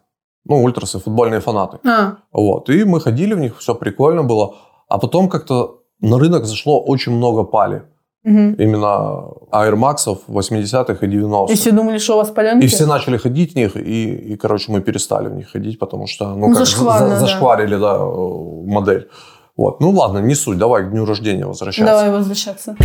Ну, 0.45 0.63
ультрасы, 0.63 0.99
футбольные 0.99 1.39
фанаты. 1.39 1.77
а, 1.85 2.17
Вот. 2.31 2.69
И 2.69 2.83
мы 2.83 2.99
ходили 3.01 3.33
в 3.33 3.39
них, 3.39 3.57
все 3.57 3.75
прикольно 3.75 4.23
было. 4.23 4.55
А 4.89 4.97
потом 4.97 5.29
как-то 5.29 5.81
на 6.01 6.19
рынок 6.19 6.45
зашло 6.45 6.81
очень 6.83 7.13
много 7.13 7.43
пали. 7.43 7.83
Мгм. 8.23 8.53
Именно 8.53 9.31
Air 9.51 9.75
Max'ов 9.75 10.19
80-х 10.27 11.05
и 11.05 11.09
90-х. 11.09 11.51
И 11.53 11.55
все 11.55 11.71
думали, 11.71 11.97
что 11.97 12.13
у 12.13 12.17
вас 12.17 12.29
паленки? 12.29 12.63
И 12.65 12.67
все 12.67 12.85
начали 12.85 13.17
ходить 13.17 13.53
в 13.53 13.55
них, 13.55 13.75
и, 13.75 14.13
и, 14.33 14.37
короче, 14.37 14.71
мы 14.71 14.79
перестали 14.81 15.27
в 15.27 15.33
них 15.35 15.51
ходить, 15.51 15.77
потому 15.79 16.07
что, 16.07 16.29
ну, 16.29 16.47
Ну, 16.47 16.55
как, 16.55 16.57
зашкварно, 16.65 17.07
за- 17.07 17.13
да. 17.15 17.19
зашкварили, 17.19 17.75
да, 17.77 17.95
э, 17.97 18.65
модель. 18.65 19.09
Вот. 19.57 19.81
Ну, 19.81 19.91
ладно, 19.91 20.19
не 20.19 20.35
суть, 20.35 20.57
давай 20.57 20.83
к 20.83 20.91
дню 20.91 21.05
рождения 21.05 21.45
возвращаться. 21.45 21.85
Давай 21.93 22.09
возвращаться. 22.11 22.75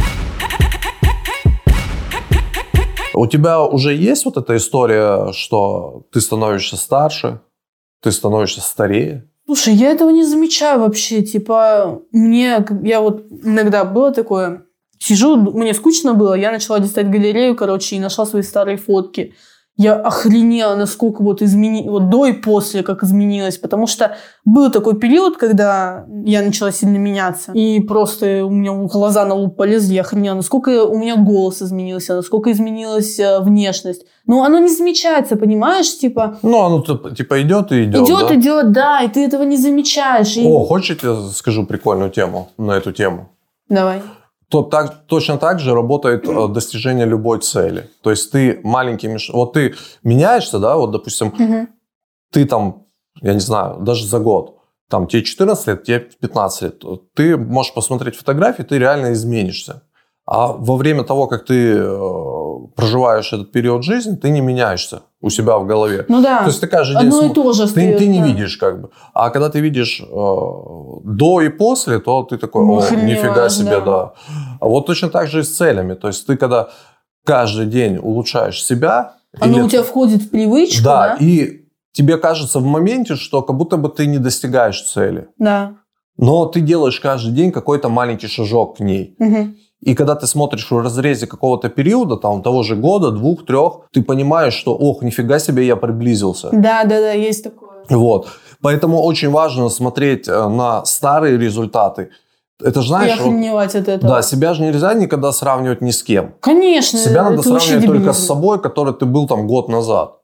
У 3.14 3.26
тебя 3.26 3.62
уже 3.64 3.94
есть 3.94 4.24
вот 4.24 4.36
эта 4.36 4.56
история, 4.56 5.32
что 5.32 6.04
ты 6.12 6.20
становишься 6.20 6.76
старше, 6.76 7.40
ты 8.02 8.12
становишься 8.12 8.60
старее? 8.60 9.28
Слушай, 9.46 9.74
я 9.74 9.90
этого 9.90 10.10
не 10.10 10.24
замечаю 10.24 10.80
вообще. 10.80 11.22
Типа, 11.22 12.00
мне, 12.12 12.64
я 12.82 13.00
вот 13.00 13.24
иногда 13.30 13.84
было 13.84 14.12
такое, 14.12 14.62
сижу, 14.98 15.36
мне 15.36 15.74
скучно 15.74 16.14
было, 16.14 16.34
я 16.34 16.50
начала 16.50 16.78
листать 16.78 17.10
галерею, 17.10 17.56
короче, 17.56 17.96
и 17.96 18.00
нашла 18.00 18.26
свои 18.26 18.42
старые 18.42 18.76
фотки. 18.76 19.34
Я 19.80 19.94
охренела, 19.94 20.74
насколько 20.74 21.22
вот 21.22 21.40
измени... 21.40 21.88
вот 21.88 22.10
до 22.10 22.26
и 22.26 22.32
после, 22.32 22.82
как 22.82 23.04
изменилось. 23.04 23.58
Потому 23.58 23.86
что 23.86 24.16
был 24.44 24.72
такой 24.72 24.98
период, 24.98 25.36
когда 25.36 26.04
я 26.24 26.42
начала 26.42 26.72
сильно 26.72 26.96
меняться. 26.96 27.52
И 27.52 27.78
просто 27.78 28.44
у 28.44 28.50
меня 28.50 28.72
глаза 28.72 29.24
на 29.24 29.34
лоб 29.34 29.56
полезли, 29.56 29.94
я 29.94 30.00
охренела, 30.00 30.34
насколько 30.34 30.84
у 30.84 30.98
меня 30.98 31.14
голос 31.14 31.62
изменился, 31.62 32.16
насколько 32.16 32.50
изменилась 32.50 33.20
э, 33.20 33.38
внешность. 33.38 34.04
Но 34.26 34.42
оно 34.42 34.58
не 34.58 34.68
замечается, 34.68 35.36
понимаешь? 35.36 35.96
Типа, 35.96 36.38
Ну, 36.42 36.60
оно 36.60 36.82
типа, 36.82 37.12
типа 37.12 37.40
идет 37.42 37.70
и 37.70 37.84
идет, 37.84 38.02
идет, 38.02 38.28
да? 38.28 38.34
идет, 38.34 38.72
да, 38.72 39.02
и 39.02 39.08
ты 39.08 39.24
этого 39.24 39.44
не 39.44 39.56
замечаешь. 39.56 40.36
И... 40.36 40.44
О, 40.44 40.64
хочешь, 40.64 40.98
я 41.04 41.14
скажу 41.32 41.64
прикольную 41.66 42.10
тему 42.10 42.48
на 42.58 42.72
эту 42.72 42.90
тему? 42.90 43.28
Давай. 43.68 44.02
То 44.50 44.62
так, 44.62 45.06
точно 45.06 45.36
так 45.38 45.60
же 45.60 45.74
работает 45.74 46.26
э, 46.26 46.48
достижение 46.48 47.06
любой 47.06 47.40
цели. 47.40 47.90
То 48.02 48.10
есть 48.10 48.32
ты 48.32 48.60
маленькими... 48.62 49.18
Вот 49.32 49.52
ты 49.52 49.74
меняешься, 50.02 50.58
да, 50.58 50.76
вот, 50.76 50.90
допустим, 50.90 51.34
Мгм. 51.38 51.68
ты 52.32 52.46
там, 52.46 52.86
я 53.20 53.34
не 53.34 53.40
знаю, 53.40 53.80
даже 53.80 54.06
за 54.06 54.18
год, 54.18 54.56
там 54.88 55.06
тебе 55.06 55.22
14 55.22 55.66
лет, 55.68 55.84
тебе 55.84 56.00
15 56.00 56.62
лет, 56.62 56.82
ты 57.14 57.36
можешь 57.36 57.74
посмотреть 57.74 58.16
фотографии, 58.16 58.62
ты 58.62 58.78
реально 58.78 59.12
изменишься. 59.12 59.82
А 60.30 60.48
во 60.52 60.76
время 60.76 61.04
того, 61.04 61.26
как 61.26 61.46
ты 61.46 61.72
э, 61.74 61.98
проживаешь 62.76 63.32
этот 63.32 63.50
период 63.50 63.82
жизни, 63.82 64.14
ты 64.14 64.28
не 64.28 64.42
меняешься 64.42 65.00
у 65.22 65.30
себя 65.30 65.56
в 65.56 65.66
голове. 65.66 66.04
Ну 66.08 66.20
да, 66.20 66.40
То 66.40 66.48
есть 66.48 66.60
каждый 66.68 67.00
день 67.00 67.08
одно 67.08 67.22
и 67.22 67.32
то 67.32 67.52
же. 67.54 67.60
ты, 67.60 67.64
остается, 67.64 67.98
ты 67.98 68.08
не 68.08 68.20
да. 68.20 68.26
видишь 68.26 68.58
как 68.58 68.82
бы. 68.82 68.90
А 69.14 69.30
когда 69.30 69.48
ты 69.48 69.60
видишь 69.60 70.02
э, 70.02 70.04
до 70.06 71.40
и 71.40 71.48
после, 71.48 71.98
то 71.98 72.24
ты 72.24 72.36
такой, 72.36 72.62
о, 72.62 72.76
охреневаешь, 72.76 73.22
нифига 73.22 73.48
себе, 73.48 73.80
да. 73.80 73.80
да. 73.80 74.12
А 74.60 74.66
вот 74.66 74.84
точно 74.84 75.08
так 75.08 75.28
же 75.28 75.40
и 75.40 75.42
с 75.44 75.56
целями. 75.56 75.94
То 75.94 76.08
есть 76.08 76.26
ты 76.26 76.36
когда 76.36 76.68
каждый 77.24 77.64
день 77.64 77.96
улучшаешь 77.96 78.62
себя... 78.62 79.14
Оно 79.40 79.56
или- 79.56 79.62
у 79.62 79.68
тебя 79.70 79.82
входит 79.82 80.24
в 80.24 80.30
привычку, 80.30 80.84
Да, 80.84 81.16
да? 81.18 81.24
и 81.24 81.62
тебе 81.92 82.18
кажется 82.18 82.58
в 82.58 82.66
моменте, 82.66 83.16
что 83.16 83.40
как 83.40 83.56
будто 83.56 83.78
бы 83.78 83.88
ты 83.88 84.06
не 84.06 84.18
достигаешь 84.18 84.82
цели. 84.82 85.28
Да. 85.38 85.72
Но 86.18 86.44
ты 86.44 86.60
делаешь 86.60 87.00
каждый 87.00 87.32
день 87.32 87.50
какой-то 87.50 87.88
маленький 87.88 88.26
шажок 88.26 88.76
к 88.76 88.80
ней. 88.80 89.14
Мгм. 89.18 89.56
И 89.80 89.94
когда 89.94 90.14
ты 90.14 90.26
смотришь 90.26 90.70
в 90.70 90.78
разрезе 90.78 91.26
какого-то 91.26 91.68
периода, 91.68 92.16
там 92.16 92.42
того 92.42 92.62
же 92.62 92.74
года, 92.74 93.10
двух, 93.10 93.46
трех, 93.46 93.88
ты 93.92 94.02
понимаешь, 94.02 94.54
что, 94.54 94.74
ох, 94.74 95.02
нифига 95.02 95.38
себе, 95.38 95.66
я 95.66 95.76
приблизился. 95.76 96.48
Да, 96.52 96.84
да, 96.84 97.00
да, 97.00 97.12
есть 97.12 97.44
такое. 97.44 97.84
Вот. 97.88 98.28
Поэтому 98.60 99.02
очень 99.02 99.30
важно 99.30 99.68
смотреть 99.68 100.28
э, 100.28 100.48
на 100.48 100.84
старые 100.84 101.38
результаты. 101.38 102.10
Это 102.60 102.82
же, 102.82 102.88
знаешь, 102.88 103.20
вот, 103.20 103.74
от 103.76 103.88
этого. 103.88 104.14
да, 104.14 104.22
себя 104.22 104.52
же 104.52 104.62
нельзя 104.62 104.94
никогда 104.94 105.30
сравнивать 105.30 105.80
ни 105.80 105.92
с 105.92 106.02
кем. 106.02 106.34
Конечно. 106.40 106.98
Себя 106.98 107.30
надо 107.30 107.42
сравнивать 107.42 107.86
только 107.86 108.12
с 108.12 108.26
собой, 108.26 108.60
который 108.60 108.94
ты 108.94 109.06
был 109.06 109.28
там 109.28 109.46
год 109.46 109.68
назад. 109.68 110.16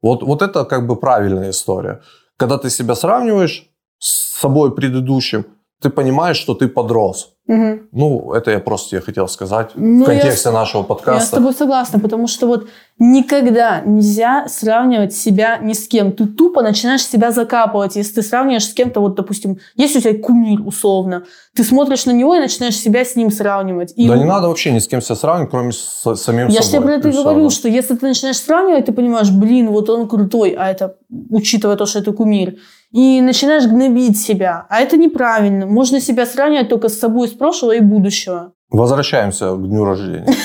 Вот, 0.00 0.22
вот 0.22 0.40
это 0.40 0.64
как 0.64 0.86
бы 0.86 0.94
правильная 0.94 1.50
история. 1.50 2.00
Когда 2.36 2.58
ты 2.58 2.70
себя 2.70 2.94
сравниваешь 2.94 3.68
с 3.98 4.38
собой 4.40 4.72
предыдущим, 4.72 5.46
ты 5.80 5.90
понимаешь, 5.90 6.36
что 6.36 6.54
ты 6.54 6.68
подрос. 6.68 7.34
Мгм. 7.50 7.88
Ну, 7.90 8.32
это 8.32 8.52
я 8.52 8.60
просто 8.60 8.90
тебе 8.90 9.00
хотел 9.00 9.26
сказать 9.26 9.70
Ну, 9.74 10.04
в 10.04 10.08
я 10.08 10.20
контексте 10.20 10.50
нашего 10.52 10.82
Я 10.82 10.84
с 10.84 10.88
подкаста. 10.88 11.36
тобой 11.36 11.52
согласна, 11.52 11.98
потому 11.98 12.28
что 12.28 12.46
вот 12.46 12.68
никогда 13.00 13.80
нельзя 13.84 14.46
сравнивать 14.48 15.12
себя 15.14 15.58
ни 15.58 15.72
с 15.72 15.88
кем. 15.88 16.12
Ты 16.12 16.26
тупо 16.26 16.62
начинаешь 16.62 17.02
себя 17.04 17.32
закапывать, 17.32 17.96
если 17.96 18.14
ты 18.14 18.22
сравниваешь 18.22 18.66
с 18.68 18.72
кем-то, 18.72 19.00
вот, 19.00 19.16
допустим, 19.16 19.58
есть 19.74 19.96
у 19.96 20.00
тебя 20.00 20.16
кумир 20.22 20.60
условно, 20.64 21.24
ты 21.56 21.64
смотришь 21.64 22.06
на 22.06 22.12
него 22.12 22.36
и 22.36 22.38
начинаешь 22.38 22.78
себя 22.78 23.04
с 23.04 23.16
ним 23.16 23.32
сравнивать. 23.32 23.94
И 23.96 24.06
Да 24.08 24.16
не 24.16 24.24
надо 24.24 24.46
вообще 24.46 24.70
ни 24.70 24.78
с 24.78 24.86
кем 24.86 25.02
себя 25.02 25.16
сравнивать, 25.16 25.50
кроме 25.50 25.72
с 25.72 26.14
самим 26.14 26.46
Я 26.48 26.60
же 26.62 26.68
тебе 26.68 26.78
собой. 26.78 26.86
про 26.86 26.92
это 26.98 27.08
И 27.08 27.12
говорю, 27.12 27.44
да. 27.44 27.50
что 27.50 27.68
если 27.68 27.96
ты 27.96 28.06
начинаешь 28.06 28.38
сравнивать, 28.38 28.84
ты 28.86 28.92
понимаешь, 28.92 29.30
блин, 29.32 29.70
вот 29.70 29.90
он 29.90 30.06
крутой, 30.06 30.50
а 30.56 30.70
это, 30.70 30.94
учитывая 31.30 31.74
то, 31.76 31.86
что 31.86 31.98
это 31.98 32.12
кумир, 32.12 32.54
и 32.92 33.20
начинаешь 33.20 33.66
гнобить 33.66 34.20
себя, 34.20 34.66
а 34.68 34.80
это 34.80 34.96
неправильно. 34.96 35.64
Можно 35.64 36.00
себя 36.00 36.26
сравнивать 36.26 36.68
только 36.68 36.88
с 36.88 36.98
собой 36.98 37.28
из 37.28 37.32
прошлого 37.40 37.72
и 37.72 37.80
будущего. 37.80 38.52
Возвращаемся 38.70 39.54
к 39.54 39.68
дню 39.68 39.84
рождения. 39.84 40.26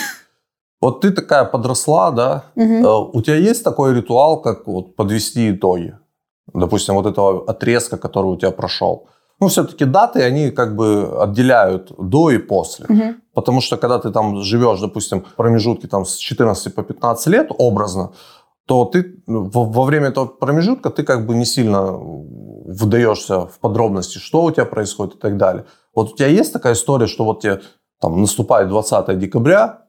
Вот 0.82 1.02
ты 1.02 1.12
такая 1.12 1.46
подросла, 1.46 2.12
да? 2.12 2.44
Э, 2.56 3.12
У 3.14 3.22
тебя 3.22 3.38
есть 3.38 3.64
такой 3.64 3.96
ритуал, 3.96 4.42
как 4.42 4.68
вот 4.68 4.96
подвести 4.96 5.50
итоги? 5.50 5.94
Допустим, 6.54 6.96
вот 6.96 7.06
этого 7.06 7.44
отрезка, 7.48 7.98
который 7.98 8.26
у 8.26 8.36
тебя 8.36 8.52
прошел. 8.52 9.08
Ну, 9.40 9.48
все-таки 9.48 9.86
даты, 9.86 10.22
они 10.22 10.52
как 10.52 10.76
бы 10.76 11.24
отделяют 11.24 11.92
до 11.98 12.30
и 12.30 12.38
после. 12.38 12.86
Потому 13.34 13.62
что 13.62 13.78
когда 13.78 13.98
ты 13.98 14.12
там 14.12 14.42
живешь, 14.42 14.80
допустим, 14.80 15.22
в 15.22 15.36
промежутке 15.36 15.88
там, 15.88 16.06
с 16.06 16.18
14 16.18 16.76
по 16.76 16.84
15 16.84 17.28
лет, 17.28 17.52
образно, 17.58 18.10
то 18.68 18.86
ты 18.86 19.24
ну, 19.28 19.50
во, 19.54 19.84
время 19.84 20.08
этого 20.08 20.26
промежутка 20.28 20.90
ты 20.90 21.04
как 21.04 21.26
бы 21.26 21.36
не 21.36 21.46
сильно 21.46 21.98
вдаешься 22.68 23.48
в 23.48 23.60
подробности, 23.60 24.20
что 24.20 24.44
у 24.44 24.52
тебя 24.52 24.66
происходит 24.66 25.16
и 25.16 25.20
так 25.20 25.38
далее. 25.38 25.66
Вот 25.96 26.12
у 26.12 26.16
тебя 26.16 26.28
есть 26.28 26.54
такая 26.54 26.74
история, 26.74 27.08
что 27.08 27.24
вот 27.24 27.42
тебе 27.42 27.62
там 28.00 28.22
наступает 28.22 28.68
20 28.70 29.18
декабря, 29.18 29.86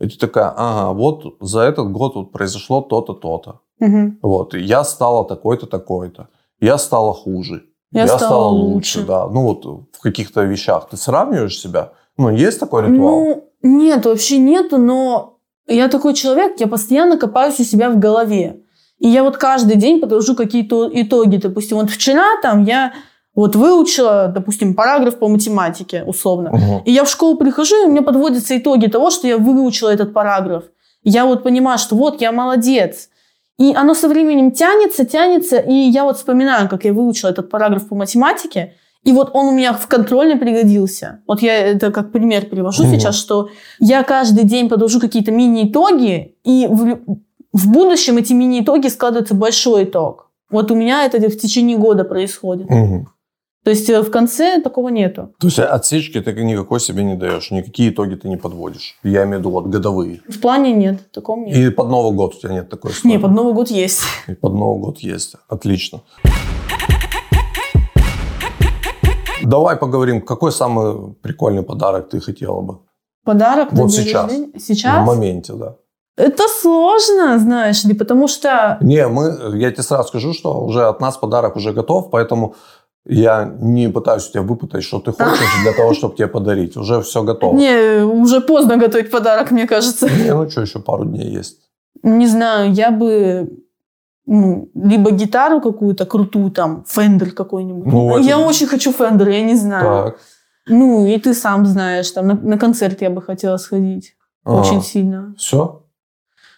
и 0.00 0.08
ты 0.08 0.18
такая, 0.18 0.52
ага, 0.56 0.92
вот 0.92 1.36
за 1.40 1.60
этот 1.60 1.92
год 1.92 2.14
вот 2.14 2.32
произошло 2.32 2.80
то-то, 2.80 3.12
то-то. 3.12 3.60
Мгм. 3.78 4.18
Вот, 4.22 4.54
и 4.54 4.60
я 4.60 4.82
стала 4.84 5.26
такой-то, 5.26 5.66
такой-то. 5.66 6.28
Я 6.60 6.78
стала 6.78 7.12
хуже. 7.12 7.64
Я 7.92 8.06
стала 8.06 8.48
лучше. 8.48 9.04
да. 9.04 9.28
Ну 9.28 9.42
вот 9.42 9.64
в 9.64 10.00
каких-то 10.00 10.42
вещах 10.42 10.88
ты 10.88 10.96
сравниваешь 10.96 11.58
себя? 11.58 11.92
Ну, 12.16 12.30
есть 12.30 12.60
такой 12.60 12.86
ритуал? 12.86 13.20
Ну, 13.20 13.44
нет, 13.62 14.06
вообще 14.06 14.38
нету, 14.38 14.78
но 14.78 15.38
я 15.66 15.88
такой 15.88 16.14
человек, 16.14 16.60
я 16.60 16.66
постоянно 16.66 17.18
копаюсь 17.18 17.60
у 17.60 17.64
себя 17.64 17.90
в 17.90 17.98
голове. 17.98 18.62
И 18.98 19.08
я 19.08 19.24
вот 19.24 19.38
каждый 19.38 19.76
день 19.76 20.00
подвожу 20.00 20.36
какие-то 20.36 20.90
итоги. 20.92 21.36
Допустим, 21.36 21.78
вот 21.78 21.90
вчера 21.90 22.40
там 22.42 22.64
я 22.64 22.92
вот 23.34 23.56
выучила, 23.56 24.30
допустим, 24.34 24.74
параграф 24.74 25.18
по 25.18 25.28
математике, 25.28 26.02
условно. 26.04 26.50
Мгм. 26.50 26.82
И 26.84 26.92
я 26.92 27.04
в 27.04 27.10
школу 27.10 27.36
прихожу, 27.36 27.82
и 27.82 27.86
у 27.86 27.90
меня 27.90 28.02
подводятся 28.02 28.56
итоги 28.56 28.86
того, 28.86 29.10
что 29.10 29.26
я 29.28 29.38
выучила 29.38 29.88
этот 29.90 30.12
параграф. 30.12 30.64
Я 31.02 31.24
вот 31.24 31.42
понимаю, 31.42 31.78
что 31.78 31.96
вот 31.96 32.20
я 32.20 32.32
молодец. 32.32 33.08
И 33.58 33.74
оно 33.74 33.94
со 33.94 34.08
временем 34.08 34.52
тянется, 34.52 35.04
тянется, 35.04 35.58
и 35.58 35.72
я 35.72 36.04
вот 36.04 36.16
вспоминаю, 36.16 36.68
как 36.68 36.84
я 36.84 36.92
выучила 36.92 37.30
этот 37.30 37.50
параграф 37.50 37.88
по 37.88 37.94
математике, 37.94 38.74
и 39.02 39.12
вот 39.12 39.30
он 39.32 39.46
у 39.46 39.52
меня 39.52 39.72
в 39.72 39.86
контрольной 39.86 40.36
пригодился. 40.36 41.20
Вот 41.26 41.40
я 41.40 41.54
это 41.54 41.90
как 41.90 42.12
пример 42.12 42.46
привожу 42.46 42.84
Мгм. 42.84 42.92
сейчас, 42.98 43.16
что 43.16 43.48
я 43.78 44.02
каждый 44.02 44.44
день 44.44 44.68
подвожу 44.68 45.00
какие-то 45.00 45.30
мини-итоги, 45.30 46.36
и 46.44 46.66
в, 46.68 47.00
в 47.52 47.70
будущем 47.70 48.18
эти 48.18 48.32
мини-итоги 48.32 48.88
складываются 48.88 49.34
большой 49.34 49.84
итог. 49.84 50.30
Вот 50.50 50.70
у 50.70 50.74
меня 50.74 51.04
это 51.04 51.18
в 51.18 51.38
течение 51.38 51.78
года 51.78 52.04
происходит. 52.04 52.68
Мгм. 52.68 53.08
То 53.62 53.70
есть 53.70 53.90
э, 53.90 54.00
в 54.00 54.10
конце 54.10 54.60
такого 54.62 54.88
нету. 54.88 55.34
То 55.38 55.48
есть 55.48 55.58
отсечки 55.58 56.18
ты 56.20 56.32
никакой 56.32 56.80
себе 56.80 57.04
не 57.04 57.14
даешь, 57.14 57.50
никакие 57.50 57.90
итоги 57.90 58.14
ты 58.14 58.28
не 58.28 58.38
подводишь. 58.38 58.96
Я 59.02 59.24
имею 59.24 59.36
в 59.36 59.40
виду 59.40 59.50
вот 59.50 59.66
годовые. 59.66 60.22
В 60.28 60.40
плане 60.40 60.72
нет, 60.72 61.12
такого 61.12 61.44
нет. 61.44 61.56
И 61.56 61.70
под 61.70 61.90
Новый 61.90 62.16
год 62.16 62.34
у 62.34 62.38
тебя 62.38 62.54
нет 62.54 62.70
такой 62.70 62.92
истории? 62.92 63.12
Не, 63.12 63.18
под 63.18 63.32
Новый 63.32 63.52
год 63.52 63.70
есть. 63.70 64.02
И 64.28 64.34
под 64.34 64.54
Новый 64.54 64.80
год 64.80 64.98
есть. 65.00 65.34
Отлично. 65.48 66.00
Давай 69.42 69.76
поговорим, 69.76 70.22
какой 70.22 70.52
самый 70.52 71.14
прикольный 71.22 71.62
подарок 71.62 72.08
ты 72.08 72.20
хотела 72.20 72.62
бы? 72.62 72.78
Подарок 73.24 73.72
Вот 73.72 73.92
сейчас. 73.92 74.22
рождения? 74.24 74.58
Сейчас? 74.58 75.02
В 75.02 75.06
моменте, 75.06 75.52
да. 75.52 75.76
Это 76.16 76.48
сложно, 76.48 77.38
знаешь 77.38 77.84
ли, 77.84 77.94
потому 77.94 78.28
что... 78.28 78.76
Не, 78.82 79.08
мы, 79.08 79.56
я 79.58 79.70
тебе 79.70 79.82
сразу 79.82 80.08
скажу, 80.08 80.34
что 80.34 80.62
уже 80.64 80.86
от 80.86 81.00
нас 81.00 81.16
подарок 81.16 81.56
уже 81.56 81.72
готов, 81.72 82.10
поэтому 82.10 82.54
я 83.06 83.44
не 83.60 83.88
пытаюсь 83.88 84.28
у 84.28 84.32
тебя 84.32 84.42
выпытать, 84.42 84.84
что 84.84 85.00
ты 85.00 85.12
хочешь 85.12 85.62
для 85.62 85.72
того, 85.72 85.94
чтобы 85.94 86.16
тебе 86.16 86.28
подарить. 86.28 86.76
Уже 86.76 87.00
все 87.00 87.22
готово. 87.22 87.56
Не, 87.56 88.04
уже 88.04 88.40
поздно 88.40 88.76
готовить 88.76 89.10
подарок, 89.10 89.50
мне 89.50 89.66
кажется. 89.66 90.08
Не, 90.08 90.34
ну 90.34 90.48
что, 90.50 90.60
еще 90.62 90.78
пару 90.80 91.04
дней 91.04 91.30
есть. 91.38 91.58
Не 92.02 92.26
знаю, 92.26 92.72
я 92.72 92.90
бы 92.90 93.48
ну, 94.26 94.70
либо 94.74 95.10
гитару 95.10 95.60
какую-то 95.60 96.06
крутую, 96.06 96.50
там, 96.50 96.84
Fender 96.86 97.32
какой-нибудь. 97.32 97.86
Ну, 97.86 98.16
это- 98.16 98.28
Я 98.28 98.38
очень 98.38 98.66
хочу 98.68 98.92
Fender, 98.92 99.28
я 99.28 99.42
не 99.42 99.56
знаю. 99.56 100.04
Так. 100.04 100.18
Ну, 100.68 101.06
и 101.06 101.18
ты 101.18 101.34
сам 101.34 101.66
знаешь, 101.66 102.10
там 102.12 102.28
на, 102.28 102.34
на 102.34 102.58
концерт 102.58 103.02
я 103.02 103.10
бы 103.10 103.22
хотела 103.22 103.56
сходить. 103.56 104.14
Очень 104.44 104.82
сильно. 104.82 105.34
Все? 105.36 105.82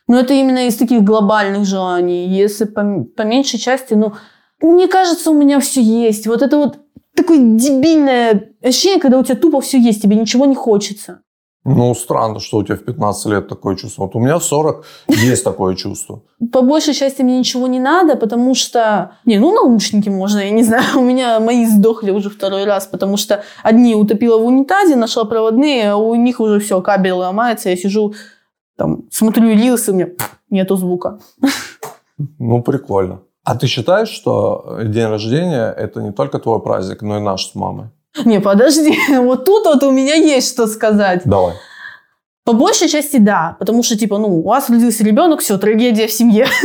Но 0.09 0.19
это 0.19 0.35
именно 0.35 0.67
из 0.67 0.77
таких 0.77 1.03
глобальных 1.03 1.65
желаний. 1.65 2.29
Если 2.29 2.65
по, 2.65 3.05
по 3.17 3.23
меньшей 3.23 3.59
части, 3.59 3.95
ну, 3.95 4.13
мне 4.71 4.89
кажется, 4.89 5.31
у 5.31 5.35
меня 5.35 5.59
все 5.61 5.83
есть. 5.83 6.27
Вот 6.27 6.43
это 6.43 6.57
вот 6.57 6.79
такое 7.15 7.39
дебильное 7.39 8.55
ощущение, 8.63 9.01
когда 9.01 9.19
у 9.19 9.25
тебя 9.25 9.37
тупо 9.37 9.61
все 9.61 9.79
есть, 9.79 10.03
тебе 10.03 10.17
ничего 10.17 10.47
не 10.47 10.55
хочется. 10.55 11.23
Ну, 11.65 11.95
странно, 11.95 12.41
что 12.41 12.59
у 12.59 12.65
тебя 12.65 12.75
в 12.75 12.85
15 12.85 13.27
лет 13.27 13.49
такое 13.49 13.77
чувство. 13.77 14.03
Вот 14.03 14.17
у 14.17 14.19
меня 14.19 14.39
в 14.39 14.45
40 14.45 14.85
есть 15.09 15.45
такое 15.45 15.77
чувство. 15.77 16.23
По 16.53 16.61
большей 16.63 16.93
части 16.93 17.23
мне 17.23 17.39
ничего 17.39 17.69
не 17.69 17.79
надо, 17.79 18.17
потому 18.17 18.57
что... 18.57 19.13
Не, 19.25 19.39
ну 19.39 19.53
наушники 19.55 20.09
можно, 20.09 20.41
я 20.41 20.51
не 20.51 20.65
знаю. 20.65 20.85
У 20.99 21.03
меня 21.03 21.39
мои 21.39 21.67
сдохли 21.67 22.11
уже 22.11 22.31
второй 22.31 22.65
раз, 22.65 22.87
потому 22.87 23.17
что 23.17 23.45
одни 23.63 23.95
утопила 23.95 24.39
в 24.39 24.45
унитазе, 24.45 24.97
нашла 24.97 25.25
проводные, 25.25 25.93
а 25.93 25.97
у 25.97 26.17
них 26.17 26.41
уже 26.41 26.59
все, 26.59 26.81
кабель 26.81 27.13
ломается. 27.13 27.69
Я 27.69 27.77
сижу, 27.77 28.15
там, 28.77 29.05
смотрю 29.13 29.51
рилсы, 29.51 29.93
у 29.93 29.95
меня 29.95 30.09
нету 30.51 30.77
звука. 30.77 31.21
Ну, 32.39 32.63
прикольно. 32.63 33.23
А 33.45 33.57
ты 33.57 33.67
считаешь, 33.67 34.09
что 34.09 34.79
день 34.85 35.07
рождения– 35.07 35.75
это 35.77 36.01
не 36.01 36.13
только 36.13 36.39
твой 36.39 36.61
праздник, 36.61 37.03
но 37.03 37.19
и 37.19 37.21
наш 37.21 37.47
с 37.47 37.55
мамой? 37.55 37.89
Не, 38.25 38.41
подожди, 38.41 38.97
вот 39.19 39.45
тут 39.45 39.65
вот 39.65 39.83
у 39.83 39.91
меня 39.91 40.15
есть 40.15 40.53
что 40.53 40.67
сказать. 40.67 41.23
Давай. 41.25 41.55
По 42.45 42.53
большей 42.53 42.89
части 42.89 43.19
да, 43.19 43.57
потому 43.59 43.83
что, 43.83 43.97
типа, 43.97 44.19
ну, 44.19 44.29
у 44.29 44.43
вас 44.43 44.71
родился 44.71 45.05
ребенок, 45.05 45.41
все, 45.41 45.59
трагедия 45.59 46.07
в 46.07 46.13
семье. 46.13 46.47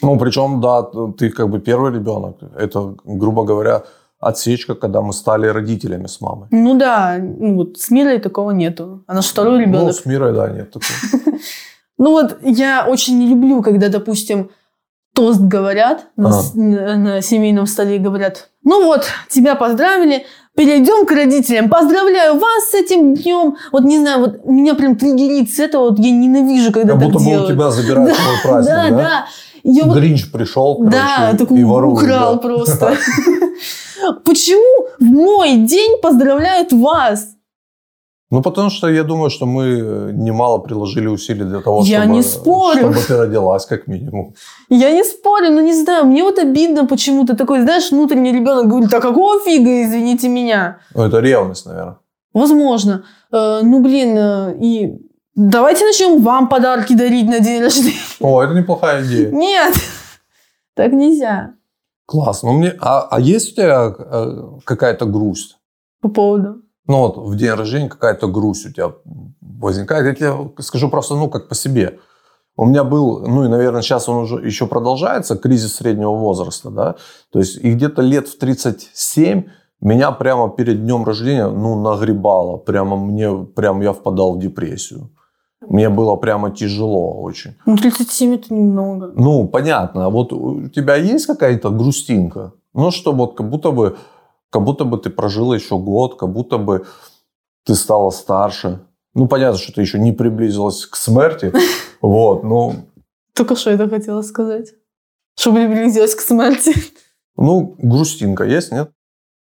Ну, 0.00 0.18
причем, 0.18 0.60
да, 0.60 0.82
ты 1.18 1.28
как 1.28 1.50
бы 1.50 1.60
первый 1.60 1.92
ребенок. 1.92 2.38
Это, 2.56 2.94
грубо 3.04 3.44
говоря, 3.44 3.82
отсечка, 4.18 4.74
когда 4.74 5.02
мы 5.02 5.12
стали 5.12 5.46
родителями 5.46 6.06
с 6.06 6.20
мамой. 6.22 6.48
Ну 6.50 6.78
да, 6.78 7.18
ну, 7.18 7.56
вот 7.56 7.76
с 7.78 7.90
Мирой 7.90 8.18
такого 8.18 8.52
нету. 8.52 9.04
Она 9.06 9.20
же 9.20 9.28
второй 9.28 9.60
ребенок. 9.60 9.86
Ну, 9.88 9.92
с 9.92 10.06
Мирой, 10.06 10.32
да, 10.32 10.48
нет 10.48 10.70
такого. 10.72 11.38
Ну 11.96 12.10
вот 12.10 12.38
я 12.42 12.86
очень 12.88 13.18
не 13.18 13.28
люблю, 13.28 13.62
когда, 13.62 13.88
допустим, 13.88 14.50
тост 15.14 15.40
говорят 15.40 16.06
на, 16.16 16.42
на 16.54 17.22
семейном 17.22 17.66
столе, 17.66 17.98
говорят, 17.98 18.50
ну 18.64 18.84
вот, 18.84 19.04
тебя 19.30 19.54
поздравили, 19.54 20.26
перейдем 20.56 21.06
к 21.06 21.10
родителям. 21.10 21.70
Поздравляю 21.70 22.38
вас 22.38 22.70
с 22.70 22.74
этим 22.74 23.14
днем. 23.14 23.56
Вот 23.72 23.84
не 23.84 23.98
знаю, 23.98 24.20
вот 24.20 24.44
меня 24.44 24.74
прям 24.74 24.96
триггерит 24.96 25.52
с 25.54 25.58
этого, 25.58 25.90
вот 25.90 25.98
я 25.98 26.10
ненавижу, 26.10 26.72
когда 26.72 26.94
как 26.94 27.02
так 27.02 27.12
будто 27.12 27.24
делают. 27.24 27.46
бы 27.46 27.52
у 27.52 27.56
тебя 27.56 27.70
забирают 27.70 28.10
да, 28.10 28.16
твой 28.16 28.36
праздник, 28.42 28.72
да? 28.72 28.88
Да, 28.90 28.96
да. 28.96 29.26
Я 29.66 29.84
Гринч 29.84 30.30
пришел, 30.30 30.76
короче, 30.76 30.92
да, 30.92 31.34
такой 31.38 31.58
и 31.58 31.64
ворует. 31.64 32.02
украл 32.02 32.34
да. 32.34 32.40
просто. 32.40 32.96
Почему 34.24 34.88
в 34.98 35.04
мой 35.04 35.56
день 35.58 35.98
поздравляют 36.02 36.72
вас? 36.72 37.28
Ну, 38.34 38.42
потому 38.42 38.70
что 38.70 38.88
я 38.88 39.04
думаю, 39.04 39.30
что 39.30 39.46
мы 39.46 40.12
немало 40.12 40.58
приложили 40.58 41.06
усилий 41.06 41.44
для 41.44 41.60
того, 41.60 41.84
Я 41.84 42.00
чтобы, 42.00 42.16
не 42.16 42.22
спорю. 42.22 42.78
чтобы 42.78 42.94
ты 42.94 43.16
родилась, 43.16 43.64
как 43.66 43.86
минимум. 43.86 44.34
Я 44.68 44.90
не 44.90 45.04
спорю, 45.04 45.50
но 45.50 45.60
не 45.60 45.72
знаю, 45.72 46.06
мне 46.06 46.24
вот 46.24 46.38
обидно 46.40 46.84
почему-то 46.84 47.36
такой, 47.36 47.60
знаешь, 47.62 47.92
внутренний 47.92 48.32
ребенок 48.32 48.66
говорит, 48.66 48.92
а 48.92 49.00
какого 49.00 49.40
фига, 49.40 49.84
извините 49.84 50.28
меня? 50.28 50.78
Ну, 50.96 51.04
это 51.04 51.20
ревность, 51.20 51.66
наверное. 51.66 51.98
Возможно. 52.32 53.04
Э, 53.30 53.60
ну, 53.62 53.80
блин, 53.80 54.16
э, 54.18 54.56
и 54.60 54.98
давайте 55.36 55.84
начнем 55.84 56.20
вам 56.20 56.48
подарки 56.48 56.96
дарить 56.96 57.28
на 57.28 57.38
день 57.38 57.62
рождения. 57.62 57.94
О, 58.20 58.42
это 58.42 58.52
неплохая 58.52 59.04
идея. 59.04 59.30
Нет, 59.30 59.74
так 60.74 60.92
нельзя. 60.92 61.54
Классно. 62.06 62.50
Ну, 62.50 62.58
мне... 62.58 62.72
а, 62.80 63.06
а 63.08 63.20
есть 63.20 63.52
у 63.52 63.54
тебя 63.54 63.94
э, 63.96 64.42
какая-то 64.64 65.06
грусть? 65.06 65.56
По 66.00 66.08
поводу? 66.08 66.64
Ну, 66.86 66.98
вот 66.98 67.16
в 67.16 67.36
день 67.36 67.50
рождения 67.50 67.88
какая-то 67.88 68.28
грусть 68.28 68.66
у 68.66 68.72
тебя 68.72 68.92
возникает. 69.40 70.06
Я 70.06 70.14
тебе 70.14 70.62
скажу 70.62 70.90
просто, 70.90 71.14
ну, 71.14 71.30
как 71.30 71.48
по 71.48 71.54
себе. 71.54 71.98
У 72.56 72.66
меня 72.66 72.84
был, 72.84 73.26
ну 73.26 73.44
и, 73.44 73.48
наверное, 73.48 73.82
сейчас 73.82 74.08
он 74.08 74.24
уже 74.24 74.36
еще 74.36 74.66
продолжается, 74.66 75.36
кризис 75.36 75.76
среднего 75.76 76.14
возраста, 76.14 76.70
да. 76.70 76.94
То 77.32 77.40
есть, 77.40 77.56
и 77.56 77.72
где-то 77.72 78.02
лет 78.02 78.28
в 78.28 78.38
37 78.38 79.44
меня 79.80 80.12
прямо 80.12 80.48
перед 80.48 80.82
днем 80.82 81.04
рождения, 81.04 81.48
ну, 81.48 81.80
нагребало. 81.80 82.58
Прямо 82.58 82.96
мне, 82.96 83.44
прям 83.56 83.82
я 83.82 83.92
впадал 83.92 84.36
в 84.36 84.38
депрессию. 84.38 85.10
Мне 85.68 85.88
было 85.88 86.16
прямо 86.16 86.50
тяжело 86.50 87.20
очень. 87.22 87.54
Ну, 87.66 87.76
37 87.76 88.34
это 88.34 88.54
немного. 88.54 89.12
Ну, 89.16 89.48
понятно. 89.48 90.06
А 90.06 90.10
вот 90.10 90.32
у 90.32 90.68
тебя 90.68 90.96
есть 90.96 91.26
какая-то 91.26 91.70
грустинка? 91.70 92.52
Ну, 92.74 92.90
что 92.90 93.12
вот 93.12 93.36
как 93.36 93.48
будто 93.48 93.70
бы, 93.70 93.96
как 94.54 94.62
будто 94.62 94.84
бы 94.84 94.98
ты 94.98 95.10
прожила 95.10 95.56
еще 95.56 95.78
год, 95.78 96.16
как 96.16 96.32
будто 96.32 96.58
бы 96.58 96.86
ты 97.64 97.74
стала 97.74 98.10
старше. 98.10 98.86
Ну, 99.12 99.26
понятно, 99.26 99.58
что 99.58 99.72
ты 99.72 99.80
еще 99.80 99.98
не 99.98 100.12
приблизилась 100.12 100.86
к 100.86 100.96
смерти. 100.96 101.52
Вот, 102.00 102.44
ну... 102.44 102.74
Только 103.34 103.56
что 103.56 103.70
это 103.70 103.88
хотела 103.88 104.20
сказать. 104.22 104.74
Что 105.38 105.54
приблизилась 105.54 106.14
к 106.14 106.20
смерти. 106.20 106.74
Ну, 107.36 107.74
грустинка 107.78 108.44
есть, 108.44 108.70
нет? 108.70 108.90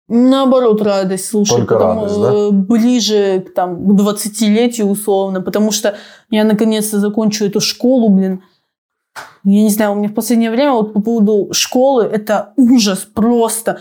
Наоборот, 0.09 0.83
радость, 0.83 1.27
слушай. 1.27 1.57
Только 1.57 1.75
потому, 1.75 2.03
радость, 2.03 2.21
да? 2.21 2.33
э, 2.33 2.51
Ближе 2.51 3.41
к, 3.41 3.55
там, 3.55 3.97
к 3.97 4.01
20-летию 4.01 4.87
условно, 4.87 5.41
потому 5.41 5.73
что 5.73 5.97
я 6.31 6.45
наконец-то 6.45 7.01
закончу 7.01 7.47
эту 7.47 7.61
школу, 7.61 8.11
блин. 8.11 8.43
Я 9.43 9.63
не 9.63 9.71
знаю, 9.71 9.93
у 9.93 9.95
меня 9.95 10.09
в 10.09 10.15
последнее 10.15 10.51
время 10.51 10.73
вот 10.73 10.93
по 10.93 11.01
поводу 11.01 11.49
школы 11.53 12.05
это 12.05 12.53
ужас 12.57 12.99
просто. 12.99 13.81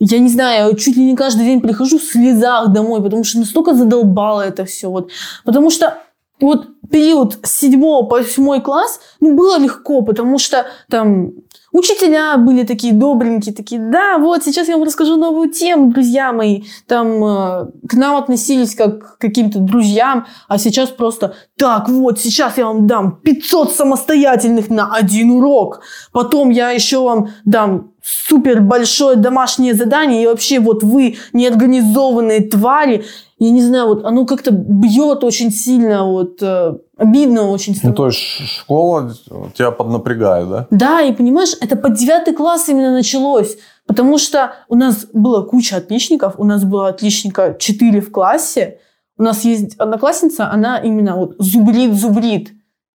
Я 0.00 0.18
не 0.18 0.30
знаю, 0.30 0.74
чуть 0.76 0.96
ли 0.96 1.04
не 1.04 1.14
каждый 1.14 1.44
день 1.44 1.60
прихожу 1.60 1.98
в 1.98 2.02
слезах 2.02 2.72
домой, 2.72 3.02
потому 3.02 3.22
что 3.22 3.38
настолько 3.38 3.74
задолбало 3.74 4.40
это 4.40 4.64
все. 4.64 4.90
Вот. 4.90 5.10
Потому 5.44 5.70
что 5.70 5.98
вот 6.40 6.68
период 6.90 7.38
с 7.42 7.58
7 7.58 7.80
по 7.80 8.18
8 8.18 8.62
класс 8.62 9.00
ну, 9.20 9.36
было 9.36 9.58
легко, 9.58 10.00
потому 10.00 10.38
что 10.38 10.66
там 10.88 11.32
учителя 11.72 12.36
были 12.38 12.64
такие 12.64 12.92
добренькие, 12.92 13.54
такие, 13.54 13.80
да, 13.80 14.16
вот 14.18 14.42
сейчас 14.42 14.68
я 14.68 14.76
вам 14.76 14.84
расскажу 14.84 15.16
новую 15.16 15.50
тему, 15.50 15.92
друзья 15.92 16.32
мои. 16.32 16.64
Там 16.86 17.24
э, 17.24 17.66
к 17.86 17.94
нам 17.94 18.16
относились 18.16 18.74
как 18.74 19.16
к 19.16 19.18
каким-то 19.18 19.58
друзьям, 19.58 20.26
а 20.48 20.58
сейчас 20.58 20.88
просто, 20.88 21.34
так, 21.56 21.88
вот, 21.88 22.18
сейчас 22.18 22.58
я 22.58 22.66
вам 22.66 22.86
дам 22.86 23.20
500 23.22 23.72
самостоятельных 23.72 24.70
на 24.70 24.94
один 24.94 25.30
урок. 25.32 25.82
Потом 26.12 26.50
я 26.50 26.70
еще 26.70 27.00
вам 27.00 27.28
дам 27.44 27.89
супер 28.02 28.60
большое 28.60 29.16
домашнее 29.16 29.74
задание, 29.74 30.22
и 30.22 30.26
вообще 30.26 30.60
вот 30.60 30.82
вы 30.82 31.16
неорганизованные 31.32 32.42
твари, 32.48 33.04
я 33.38 33.50
не 33.50 33.62
знаю, 33.62 33.86
вот 33.86 34.04
оно 34.04 34.26
как-то 34.26 34.50
бьет 34.50 35.24
очень 35.24 35.50
сильно, 35.50 36.04
вот 36.04 36.42
э, 36.42 36.74
обидно 36.98 37.48
очень. 37.48 37.72
Ну, 37.72 37.78
становится. 37.78 37.96
то 37.96 38.06
есть 38.06 38.50
школа 38.58 39.14
тебя 39.54 39.70
поднапрягает, 39.70 40.48
да? 40.48 40.66
Да, 40.70 41.00
и 41.00 41.12
понимаешь, 41.12 41.54
это 41.60 41.76
под 41.76 41.94
девятый 41.94 42.34
класс 42.34 42.68
именно 42.68 42.92
началось. 42.92 43.56
Потому 43.86 44.18
что 44.18 44.52
у 44.68 44.76
нас 44.76 45.06
была 45.12 45.42
куча 45.42 45.76
отличников, 45.76 46.34
у 46.38 46.44
нас 46.44 46.64
было 46.64 46.88
отличника 46.88 47.56
4 47.58 48.00
в 48.00 48.12
классе. 48.12 48.78
У 49.16 49.22
нас 49.22 49.44
есть 49.44 49.74
одноклассница, 49.78 50.48
она 50.50 50.78
именно 50.78 51.16
вот 51.16 51.34
зубрит-зубрит. 51.38 52.52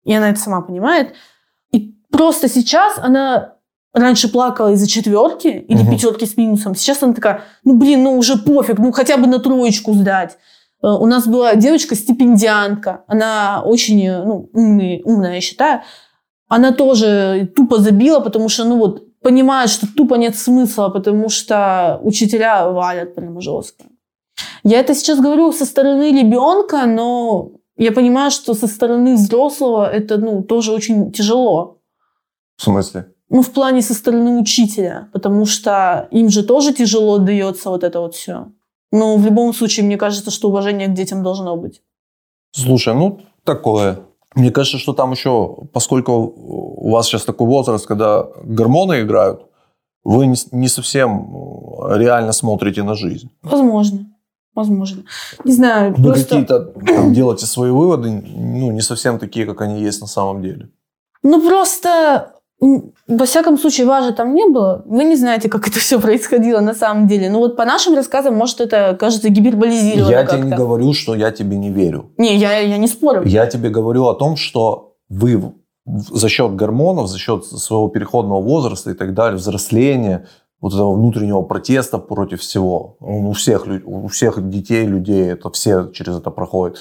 И 0.03 0.13
она 0.13 0.31
это 0.31 0.39
сама 0.39 0.61
понимает. 0.61 1.13
И 1.71 1.95
просто 2.11 2.49
сейчас 2.49 2.97
она 2.97 3.50
раньше 3.93 4.29
плакала 4.31 4.73
из-за 4.73 4.87
четверки 4.87 5.47
или 5.47 5.81
Мгм. 5.83 5.91
пятерки 5.91 6.25
с 6.25 6.37
минусом. 6.37 6.75
Сейчас 6.75 7.03
она 7.03 7.13
такая, 7.13 7.41
ну 7.63 7.75
блин, 7.75 8.03
ну 8.03 8.17
уже 8.17 8.37
пофиг, 8.37 8.79
ну 8.79 8.91
хотя 8.91 9.17
бы 9.17 9.27
на 9.27 9.39
троечку 9.39 9.93
сдать. 9.93 10.37
Э, 10.83 10.87
У 10.87 11.05
нас 11.05 11.27
была 11.27 11.55
девочка-стипендиантка. 11.55 13.03
Она 13.07 13.61
очень 13.65 14.05
э, 14.05 14.23
ну, 14.23 14.49
умный, 14.53 15.01
умная, 15.05 15.35
я 15.35 15.41
считаю. 15.41 15.81
Она 16.47 16.71
тоже 16.71 17.49
тупо 17.55 17.77
забила, 17.77 18.19
потому 18.19 18.49
что, 18.49 18.65
ну 18.65 18.77
вот, 18.77 19.03
понимает, 19.21 19.69
что 19.69 19.87
тупо 19.87 20.15
нет 20.15 20.35
смысла, 20.35 20.89
потому 20.89 21.29
что 21.29 21.99
учителя 22.03 22.67
валят 22.69 23.15
прямо 23.15 23.39
жестко. 23.41 23.85
Я 24.63 24.79
это 24.79 24.95
сейчас 24.95 25.19
говорю 25.19 25.51
со 25.53 25.65
стороны 25.65 26.11
ребенка, 26.11 26.85
но 26.85 27.51
я 27.77 27.91
понимаю, 27.91 28.31
что 28.31 28.53
со 28.53 28.67
стороны 28.67 29.15
взрослого 29.15 29.89
это, 29.89 30.17
ну, 30.17 30.43
тоже 30.43 30.71
очень 30.71 31.11
тяжело. 31.11 31.77
В 32.57 32.63
смысле? 32.63 33.05
Ну, 33.31 33.41
в 33.41 33.51
плане 33.51 33.81
со 33.81 33.93
стороны 33.93 34.41
учителя, 34.41 35.07
потому 35.13 35.45
что 35.45 36.09
им 36.11 36.29
же 36.29 36.43
тоже 36.43 36.73
тяжело 36.73 37.17
дается 37.17 37.69
вот 37.69 37.83
это 37.83 38.01
вот 38.01 38.13
все. 38.13 38.47
Но 38.91 39.15
в 39.15 39.25
любом 39.25 39.53
случае, 39.53 39.85
мне 39.85 39.95
кажется, 39.97 40.31
что 40.31 40.49
уважение 40.49 40.89
к 40.89 40.93
детям 40.93 41.23
должно 41.23 41.55
быть. 41.55 41.81
Слушай, 42.51 42.93
ну, 42.93 43.21
такое. 43.45 44.01
Мне 44.35 44.51
кажется, 44.51 44.77
что 44.77 44.91
там 44.91 45.11
еще, 45.11 45.55
поскольку 45.71 46.11
у 46.11 46.91
вас 46.91 47.07
сейчас 47.07 47.23
такой 47.23 47.47
возраст, 47.47 47.85
когда 47.85 48.27
гормоны 48.43 49.01
играют, 49.01 49.45
вы 50.03 50.25
не, 50.51 50.67
совсем 50.67 51.29
реально 51.89 52.33
смотрите 52.33 52.83
на 52.83 52.95
жизнь. 52.95 53.29
Возможно. 53.43 54.07
Возможно. 54.53 55.03
Не 55.45 55.53
знаю, 55.53 55.93
Вы 55.95 56.03
просто... 56.03 56.25
какие-то 56.25 56.59
там, 56.65 57.13
делаете 57.13 57.45
свои 57.45 57.71
выводы, 57.71 58.09
ну, 58.11 58.71
не 58.71 58.81
совсем 58.81 59.19
такие, 59.19 59.45
как 59.45 59.61
они 59.61 59.81
есть 59.81 60.01
на 60.01 60.07
самом 60.07 60.41
деле. 60.41 60.69
Ну, 61.23 61.41
просто 61.47 62.33
Во 62.61 63.25
всяком 63.25 63.57
случае, 63.57 63.87
вас 63.87 64.05
же 64.05 64.13
там 64.13 64.35
не 64.35 64.47
было. 64.47 64.83
Вы 64.85 65.03
не 65.03 65.15
знаете, 65.15 65.49
как 65.49 65.67
это 65.67 65.79
все 65.79 65.99
происходило 65.99 66.59
на 66.59 66.73
самом 66.73 67.07
деле. 67.07 67.29
Но 67.29 67.39
вот 67.39 67.57
по 67.57 67.65
нашим 67.65 67.95
рассказам, 67.95 68.35
может, 68.35 68.61
это 68.61 68.95
кажется 68.99 69.29
гиперболизировано 69.29 70.11
Я 70.11 70.25
тебе 70.25 70.41
не 70.43 70.55
говорю, 70.55 70.93
что 70.93 71.15
я 71.15 71.31
тебе 71.31 71.57
не 71.57 71.69
верю. 71.71 72.11
Не, 72.17 72.37
я, 72.37 72.59
я 72.59 72.77
не 72.77 72.87
спорю. 72.87 73.23
Я 73.25 73.47
тебе 73.47 73.69
говорю 73.69 74.05
о 74.05 74.13
том, 74.13 74.37
что 74.37 74.93
вы 75.09 75.53
за 75.85 76.29
счет 76.29 76.55
гормонов, 76.55 77.09
за 77.09 77.17
счет 77.17 77.43
своего 77.45 77.89
переходного 77.89 78.41
возраста 78.41 78.91
и 78.91 78.93
так 78.93 79.15
далее, 79.15 79.37
взросления, 79.37 80.27
вот 80.61 80.73
этого 80.73 80.93
внутреннего 80.93 81.41
протеста 81.41 81.97
против 81.97 82.41
всего. 82.41 82.97
У 82.99 83.31
всех, 83.33 83.65
у 83.83 84.07
всех 84.07 84.47
детей, 84.49 84.85
людей, 84.85 85.31
это 85.31 85.49
все 85.49 85.89
через 85.91 86.17
это 86.17 86.29
проходят 86.29 86.77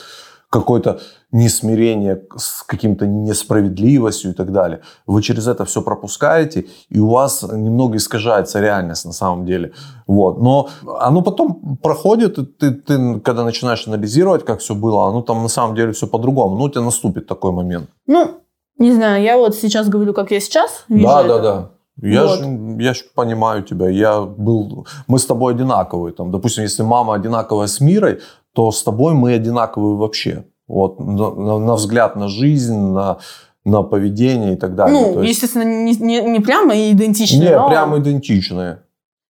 какое-то 0.50 1.00
несмирение 1.32 2.22
с 2.36 2.64
каким-то 2.64 3.06
несправедливостью 3.06 4.32
и 4.32 4.34
так 4.34 4.52
далее. 4.52 4.80
Вы 5.06 5.22
через 5.22 5.46
это 5.46 5.64
все 5.64 5.80
пропускаете, 5.80 6.66
и 6.88 6.98
у 6.98 7.08
вас 7.08 7.42
немного 7.42 7.96
искажается 7.96 8.60
реальность 8.60 9.04
на 9.04 9.12
самом 9.12 9.46
деле. 9.46 9.72
Вот. 10.08 10.40
Но 10.42 10.68
оно 11.00 11.22
потом 11.22 11.78
проходит, 11.82 12.38
и 12.38 12.44
ты, 12.44 12.72
ты 12.72 13.20
когда 13.20 13.44
начинаешь 13.44 13.86
анализировать, 13.86 14.44
как 14.44 14.58
все 14.58 14.74
было, 14.74 15.08
оно 15.08 15.22
там 15.22 15.42
на 15.42 15.48
самом 15.48 15.76
деле 15.76 15.92
все 15.92 16.08
по-другому. 16.08 16.56
Ну, 16.56 16.64
у 16.64 16.68
тебя 16.68 16.82
наступит 16.82 17.28
такой 17.28 17.52
момент. 17.52 17.88
Ну, 18.06 18.30
не 18.78 18.92
знаю, 18.92 19.22
я 19.22 19.36
вот 19.36 19.54
сейчас 19.54 19.88
говорю, 19.88 20.12
как 20.12 20.32
я 20.32 20.40
сейчас 20.40 20.84
вижу 20.88 21.06
Да, 21.06 21.20
это. 21.20 21.28
да, 21.28 21.38
да. 21.42 21.70
Я 22.02 22.26
вот. 22.26 22.38
же 22.38 22.44
я 22.78 22.94
ж 22.94 23.04
понимаю 23.14 23.62
тебя. 23.62 23.88
Я 23.88 24.22
был, 24.22 24.86
мы 25.06 25.18
с 25.18 25.26
тобой 25.26 25.54
одинаковые. 25.54 26.14
Там, 26.14 26.30
допустим, 26.30 26.64
если 26.64 26.82
мама 26.82 27.14
одинаковая 27.14 27.66
с 27.66 27.80
Мирой, 27.80 28.20
то 28.54 28.70
с 28.72 28.82
тобой 28.82 29.14
мы 29.14 29.34
одинаковые 29.34 29.96
вообще. 29.96 30.44
Вот, 30.66 31.00
на, 31.00 31.58
на, 31.58 31.74
взгляд 31.74 32.16
на 32.16 32.28
жизнь, 32.28 32.76
на, 32.76 33.18
на 33.64 33.82
поведение 33.82 34.54
и 34.54 34.56
так 34.56 34.74
далее. 34.76 35.00
Ну, 35.00 35.14
то 35.14 35.22
есть... 35.22 35.34
естественно, 35.34 35.64
не, 35.64 35.96
не, 35.96 36.20
не 36.20 36.40
прямо 36.40 36.74
идентичные. 36.92 37.40
Не, 37.40 37.56
но... 37.56 37.68
прямо 37.68 37.98
идентичные. 37.98 38.82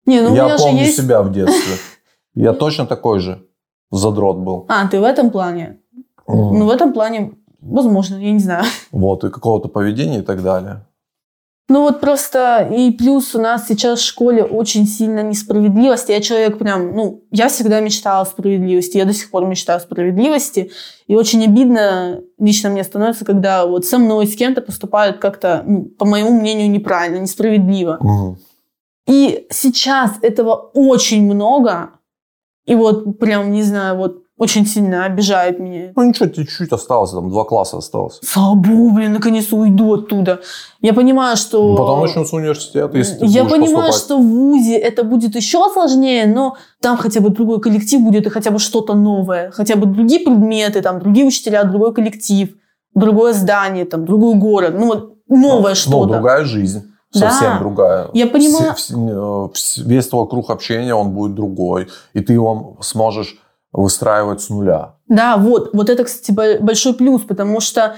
Не, 0.06 0.22
ну, 0.22 0.34
Я 0.34 0.58
помню 0.58 0.84
есть... 0.84 0.98
себя 0.98 1.22
в 1.22 1.32
детстве. 1.32 1.76
Я 2.36 2.54
точно 2.54 2.86
такой 2.86 3.20
же 3.20 3.46
задрот 3.92 4.38
был. 4.38 4.66
А, 4.70 4.88
ты 4.88 5.00
в 5.00 5.04
этом 5.04 5.30
плане? 5.30 5.80
Ну, 6.28 6.66
в 6.66 6.70
этом 6.70 6.94
плане, 6.94 7.34
возможно, 7.60 8.16
я 8.16 8.32
не 8.32 8.40
знаю. 8.40 8.66
Вот, 8.92 9.24
и 9.24 9.30
какого-то 9.30 9.68
поведения 9.68 10.20
и 10.20 10.24
так 10.24 10.42
далее. 10.42 10.86
Ну 11.68 11.82
вот 11.82 12.00
просто 12.00 12.70
и 12.72 12.92
плюс 12.92 13.34
у 13.34 13.42
нас 13.42 13.68
сейчас 13.68 14.00
в 14.00 14.06
школе 14.06 14.44
очень 14.44 14.86
сильно 14.86 15.24
несправедливость. 15.24 16.10
Я 16.10 16.22
человек 16.22 16.60
прям, 16.60 16.96
ну, 16.96 17.24
я 17.32 17.50
всегда 17.50 17.80
мечтала 17.80 18.22
о 18.22 18.26
справедливости, 18.26 18.98
я 18.98 19.06
до 19.06 19.14
сих 19.14 19.32
пор 19.32 19.46
мечтаю 19.46 19.78
о 19.78 19.80
справедливости. 19.80 20.72
И 21.08 21.16
очень 21.16 21.44
обидно 21.44 22.22
лично 22.38 22.70
мне 22.70 22.84
становится, 22.84 23.26
когда 23.26 23.66
вот 23.66 23.86
со 23.86 23.98
мной, 23.98 24.28
с 24.28 24.36
кем-то 24.36 24.62
поступают 24.62 25.18
как-то, 25.18 25.64
ну, 25.66 25.86
по 25.86 26.06
моему 26.06 26.40
мнению, 26.40 26.70
неправильно, 26.70 27.18
несправедливо. 27.18 27.98
Угу. 28.00 28.38
И 29.08 29.48
сейчас 29.50 30.14
этого 30.22 30.54
очень 30.74 31.24
много. 31.24 31.92
И 32.66 32.76
вот 32.76 33.18
прям, 33.18 33.52
не 33.52 33.64
знаю, 33.64 33.98
вот 33.98 34.25
очень 34.38 34.66
сильно 34.66 35.06
обижает 35.06 35.60
меня. 35.60 35.94
Ну 35.96 36.04
ничего, 36.04 36.28
тебе 36.28 36.46
чуть-чуть 36.46 36.72
осталось, 36.72 37.12
там 37.12 37.30
два 37.30 37.46
класса 37.46 37.78
осталось. 37.78 38.20
Слава 38.22 38.56
богу, 38.56 38.92
блин, 38.92 39.14
наконец 39.14 39.52
уйду 39.54 39.94
оттуда. 39.94 40.42
Я 40.82 40.94
понимаю, 40.94 41.38
что... 41.38 41.72
Ну, 41.72 41.78
потом 41.78 42.02
начнется 42.02 42.36
университет, 42.36 42.94
если 42.94 43.16
ты 43.16 43.26
Я 43.26 43.46
понимаю, 43.46 43.88
поступать. 43.88 43.96
что 43.96 44.18
в 44.18 44.26
ВУЗе 44.26 44.78
это 44.78 45.04
будет 45.04 45.36
еще 45.36 45.70
сложнее, 45.72 46.26
но 46.28 46.58
там 46.82 46.98
хотя 46.98 47.22
бы 47.22 47.30
другой 47.30 47.62
коллектив 47.62 48.02
будет 48.02 48.28
и 48.28 48.30
хотя 48.30 48.52
бы 48.52 48.60
что-то 48.60 48.94
новое. 48.94 49.52
Хотя 49.52 49.78
бы 49.78 49.86
другие 49.86 50.20
предметы, 50.20 50.82
там, 50.82 51.00
другие 51.00 51.26
учителя, 51.26 51.64
другой 51.64 51.94
коллектив, 51.94 52.50
другое 52.94 53.34
здание, 53.34 53.86
там, 53.86 54.06
другой 54.06 54.36
город. 54.36 54.76
Ну, 54.78 54.88
вот 54.88 55.14
новое 55.30 55.72
ну, 55.72 55.76
что-то. 55.76 56.08
Ну, 56.08 56.14
другая 56.14 56.44
жизнь 56.44 56.84
совсем 57.12 57.54
да. 57.54 57.60
другая. 57.60 58.10
Я 58.14 58.28
понимаю. 58.28 58.76
Весь 59.78 60.08
твой 60.08 60.28
круг 60.28 60.50
общения, 60.50 60.94
он 60.94 61.12
будет 61.12 61.36
другой. 61.36 61.88
И 62.14 62.20
ты 62.20 62.34
его 62.34 62.78
сможешь 62.82 63.38
выстраивать 63.76 64.42
с 64.42 64.50
нуля. 64.50 64.96
Да, 65.08 65.38
вот. 65.38 65.72
Вот 65.74 65.90
это, 65.90 66.04
кстати, 66.06 66.32
большой 66.62 66.94
плюс, 66.94 67.22
потому 67.22 67.60
что 67.60 67.96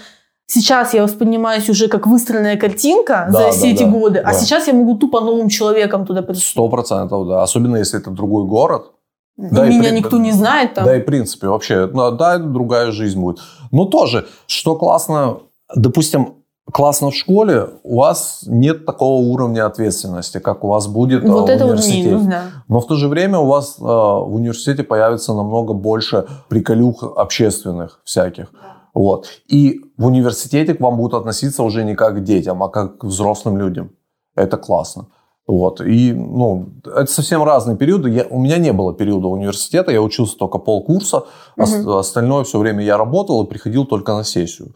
сейчас 0.48 0.94
я 0.94 1.04
воспринимаюсь 1.04 1.70
уже 1.70 1.88
как 1.88 2.08
выстроенная 2.08 2.58
картинка 2.58 3.30
да, 3.32 3.44
за 3.44 3.52
все 3.52 3.62
да, 3.62 3.68
эти 3.68 3.84
да, 3.84 3.90
годы, 3.90 4.20
а 4.20 4.24
да. 4.24 4.30
а 4.30 4.34
сейчас 4.34 4.68
я 4.68 4.74
могу 4.74 4.98
тупо 4.98 5.22
новым 5.22 5.50
человеком 5.50 6.06
туда 6.06 6.22
прийти. 6.22 6.42
Сто 6.42 6.68
процентов, 6.70 7.28
да. 7.28 7.44
Особенно, 7.44 7.78
если 7.78 8.00
это 8.00 8.10
другой 8.12 8.46
город. 8.46 8.92
Да, 9.38 9.68
меня 9.68 9.90
при... 9.90 9.98
никто 9.98 10.18
не 10.18 10.32
знает 10.32 10.74
там. 10.74 10.86
Да 10.86 10.98
и 10.98 11.02
в 11.02 11.06
принципе 11.06 11.48
вообще, 11.48 11.88
ну, 11.94 12.12
да, 12.12 12.40
другая 12.40 12.92
жизнь 12.92 13.20
будет. 13.20 13.40
Но 13.72 13.86
тоже, 13.86 14.26
что 14.48 14.76
классно, 14.76 15.38
допустим, 15.76 16.38
классно 16.72 17.12
в 17.12 17.16
школе, 17.16 17.70
у 17.84 17.98
вас 17.98 18.44
нет 18.46 18.86
такого 18.86 19.22
уровня 19.22 19.66
ответственности, 19.66 20.40
как 20.40 20.64
у 20.64 20.68
вас 20.68 20.88
будет 20.88 21.24
вот 21.24 21.48
в 21.48 21.52
это 21.52 21.66
университете. 21.66 22.16
Вот 22.16 22.22
минус, 22.22 22.26
да. 22.26 22.44
Но 22.68 22.80
в 22.80 22.88
то 22.88 22.96
же 22.96 23.08
время 23.08 23.40
у 23.40 23.48
вас 23.48 23.78
э, 23.80 23.84
в 23.84 24.36
университете 24.36 24.84
появится 24.84 25.34
намного 25.34 25.74
больше 25.74 26.28
приколюх 26.50 27.04
общественных 27.04 28.02
всяких. 28.04 28.52
Вот. 28.94 29.28
И 29.48 29.82
в 29.98 30.06
университете 30.06 30.74
к 30.74 30.82
вам 30.82 30.98
будут 30.98 31.14
относиться 31.14 31.64
уже 31.64 31.84
не 31.84 31.96
как 31.96 32.18
к 32.18 32.24
детям, 32.24 32.64
а 32.64 32.70
как 32.70 33.00
к 33.00 33.04
взрослым 33.04 33.58
людям. 33.58 33.92
Это 34.36 34.58
классно. 34.58 35.08
Вот. 35.48 35.80
И, 35.82 36.12
ну, 36.12 36.70
это 36.84 37.06
совсем 37.06 37.44
разные 37.44 37.78
периоды. 37.78 38.10
Я, 38.10 38.26
у 38.30 38.40
меня 38.40 38.58
не 38.58 38.74
было 38.74 38.94
периода 38.94 39.28
университета, 39.28 39.92
я 39.92 40.02
учился 40.02 40.38
только 40.38 40.58
полкурса, 40.58 41.24
угу. 41.56 41.94
остальное 41.94 42.44
все 42.44 42.60
время 42.60 42.84
я 42.84 42.98
работал 42.98 43.44
и 43.44 43.48
приходил 43.48 43.86
только 43.86 44.14
на 44.14 44.26
сессию. 44.26 44.74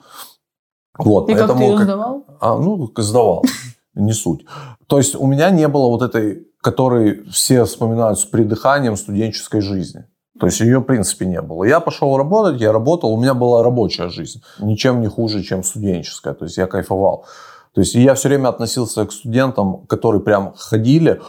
Вот, 0.98 1.30
и 1.30 1.34
поэтому, 1.34 1.48
как 1.48 1.58
ты 1.58 1.64
ее 1.64 1.78
сдавал? 1.78 2.26
А, 2.40 2.58
ну, 2.58 2.92
сдавал, 2.98 3.44
не 3.96 4.14
суть. 4.14 4.46
То 4.88 4.98
есть 4.98 5.16
у 5.16 5.26
меня 5.26 5.50
не 5.50 5.68
было 5.68 5.88
вот 5.88 6.02
этой, 6.02 6.48
которой 6.62 7.24
все 7.30 7.64
вспоминают 7.66 8.20
с 8.20 8.26
придыханием 8.26 8.98
студенческой 8.98 9.62
жизни. 9.62 10.06
То 10.40 10.48
есть 10.48 10.60
ее, 10.60 10.80
в 10.80 10.84
принципе, 10.84 11.26
не 11.26 11.42
было. 11.42 11.64
Я 11.66 11.80
пошел 11.80 12.18
работать, 12.18 12.60
я 12.60 12.72
работал, 12.72 13.14
у 13.14 13.18
меня 13.22 13.34
была 13.34 13.64
рабочая 13.64 14.10
жизнь. 14.10 14.42
Ничем 14.60 15.00
не 15.02 15.08
хуже, 15.08 15.44
чем 15.44 15.64
студенческая. 15.64 16.34
То 16.34 16.46
есть 16.46 16.58
я 16.58 16.66
кайфовал. 16.66 17.26
То 17.74 17.82
есть 17.82 17.94
я 17.96 18.16
все 18.16 18.28
время 18.28 18.50
относился 18.50 19.06
к 19.06 19.12
студентам, 19.12 19.86
которые 19.86 20.22
прям 20.22 20.54
ходили, 20.58 21.22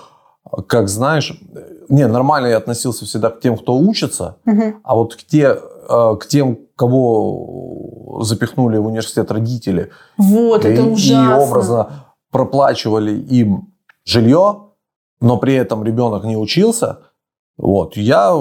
как 0.67 0.89
знаешь, 0.89 1.39
не, 1.89 2.07
нормально 2.07 2.49
я 2.49 2.57
относился 2.57 3.05
всегда 3.05 3.31
к 3.31 3.41
тем, 3.41 3.57
кто 3.57 3.77
учится, 3.77 4.39
угу. 4.45 4.75
а 4.83 4.95
вот 4.97 5.15
к, 5.15 5.25
те, 5.25 5.59
к 5.89 6.27
тем, 6.29 6.59
кого 6.77 8.21
запихнули 8.23 8.79
в 8.79 8.87
университет 8.87 9.31
родители. 9.31 9.91
Вот, 10.17 10.65
и, 10.65 10.69
это 10.69 10.85
ужасно. 10.85 11.41
И 11.41 11.49
образно 11.49 11.91
проплачивали 12.31 13.13
им 13.13 13.73
жилье, 14.05 14.69
но 15.21 15.37
при 15.37 15.55
этом 15.55 15.85
ребенок 15.85 16.25
не 16.25 16.37
учился– 16.37 17.01
вот. 17.59 17.97
Я 17.97 18.35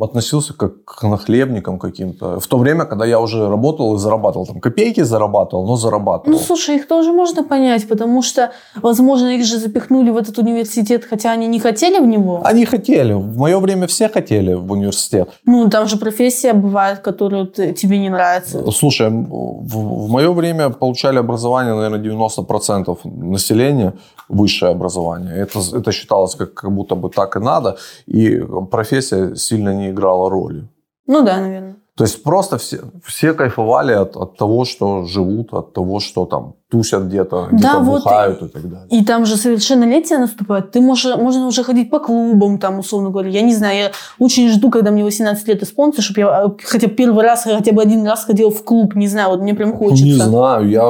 относился 0.00 0.54
как 0.54 0.84
к 0.84 1.02
нахлебникам 1.02 1.78
каким-то. 1.78 2.40
В 2.40 2.46
то 2.46 2.58
время, 2.58 2.84
когда 2.84 3.04
я 3.04 3.20
уже 3.20 3.48
работал 3.48 3.94
и 3.94 3.98
зарабатывал. 3.98 4.46
Там 4.46 4.60
копейки 4.60 5.02
зарабатывал, 5.02 5.66
но 5.66 5.76
зарабатывал. 5.76 6.36
Ну, 6.36 6.42
слушай, 6.42 6.76
их 6.76 6.88
тоже 6.88 7.12
можно 7.12 7.44
понять, 7.44 7.86
потому 7.86 8.22
что, 8.22 8.52
возможно, 8.82 9.28
их 9.28 9.44
же 9.44 9.58
запихнули 9.58 10.10
в 10.10 10.16
этот 10.16 10.38
университет, 10.38 11.04
хотя 11.04 11.32
они 11.32 11.46
не 11.46 11.60
хотели 11.60 11.98
в 12.00 12.06
него. 12.06 12.40
Они 12.44 12.64
хотели. 12.64 13.12
В 13.12 13.36
мое 13.36 13.58
время 13.60 13.86
все 13.86 14.08
хотели 14.08 14.54
в 14.54 14.72
университет. 14.72 15.28
Ну, 15.44 15.68
там 15.68 15.86
же 15.86 15.98
профессия 15.98 16.52
бывает, 16.54 17.00
которую 17.00 17.46
ты, 17.46 17.72
тебе 17.72 17.98
не 17.98 18.08
нравится. 18.08 18.70
Слушай, 18.72 19.10
в, 19.10 20.06
в 20.06 20.10
мое 20.10 20.32
время 20.32 20.70
получали 20.70 21.18
образование, 21.18 21.74
наверное, 21.74 22.00
90% 22.00 22.98
населения, 23.04 23.94
высшее 24.28 24.72
образование. 24.72 25.34
Это, 25.36 25.60
это 25.72 25.92
считалось 25.92 26.34
как, 26.34 26.54
как 26.54 26.72
будто 26.72 26.94
бы 26.94 27.10
так 27.10 27.36
и 27.36 27.40
надо. 27.40 27.76
И 28.06 28.40
профессия 28.70 29.34
сильно 29.36 29.74
не 29.74 29.90
играла 29.90 30.30
роли. 30.30 30.68
Ну 31.06 31.22
да, 31.22 31.36
наверное. 31.36 31.76
То 31.96 32.04
есть 32.04 32.22
просто 32.22 32.58
все, 32.58 32.80
все 33.04 33.32
кайфовали 33.32 33.92
от, 33.92 34.16
от 34.16 34.36
того, 34.36 34.66
что 34.66 35.04
живут, 35.04 35.54
от 35.54 35.72
того, 35.72 35.98
что 35.98 36.26
там 36.26 36.56
тусят 36.70 37.04
где-то, 37.04 37.48
где-то 37.50 37.72
да, 37.72 37.80
бухают 37.80 38.42
вот 38.42 38.48
и, 38.48 38.50
и 38.50 38.52
так 38.52 38.70
далее. 38.70 38.88
И 38.90 39.04
там 39.04 39.24
же 39.24 39.38
совершеннолетие 39.38 40.18
наступает. 40.18 40.72
Ты 40.72 40.82
можешь, 40.82 41.16
можно 41.16 41.46
уже 41.46 41.64
ходить 41.64 41.88
по 41.90 41.98
клубам, 41.98 42.58
там, 42.58 42.80
условно 42.80 43.08
говоря. 43.08 43.30
Я 43.30 43.40
не 43.40 43.54
знаю, 43.54 43.78
я 43.78 43.92
очень 44.18 44.50
жду, 44.50 44.70
когда 44.70 44.90
мне 44.90 45.04
18 45.04 45.48
лет 45.48 45.62
исполнится, 45.62 46.02
чтобы 46.02 46.20
я 46.20 46.44
э, 46.44 46.50
хотя 46.64 46.88
бы 46.88 46.92
первый 46.92 47.24
раз, 47.24 47.44
хотя 47.44 47.72
бы 47.72 47.80
один 47.80 48.06
раз 48.06 48.26
ходил 48.26 48.50
в 48.50 48.62
клуб. 48.62 48.94
Не 48.94 49.08
знаю, 49.08 49.30
вот 49.30 49.40
мне 49.40 49.54
прям 49.54 49.74
хочется. 49.74 50.04
Не 50.04 50.12
знаю, 50.12 50.68
я 50.68 50.82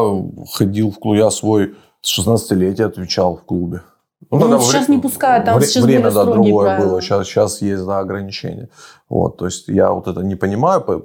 ходил 0.54 0.90
в 0.90 0.98
клуб, 0.98 1.14
я 1.14 1.30
свой 1.30 1.76
с 2.06 2.18
16-летия 2.18 2.84
отвечал 2.84 3.36
в 3.36 3.42
клубе. 3.42 3.82
Ну, 4.30 4.48
ну 4.48 4.60
сейчас 4.60 4.86
вре- 4.86 4.96
не 4.96 5.02
пускают, 5.02 5.44
там 5.44 5.58
вре- 5.58 5.66
сейчас 5.66 5.84
время 5.84 6.10
да, 6.10 6.24
другое 6.24 6.66
правила. 6.66 6.88
было. 6.90 7.02
Сейчас, 7.02 7.26
сейчас 7.26 7.62
есть 7.62 7.84
да, 7.84 7.98
ограничения. 7.98 8.68
Вот, 9.08 9.36
то 9.36 9.46
есть 9.46 9.68
я 9.68 9.90
вот 9.90 10.06
это 10.06 10.22
не 10.22 10.36
понимаю. 10.36 11.04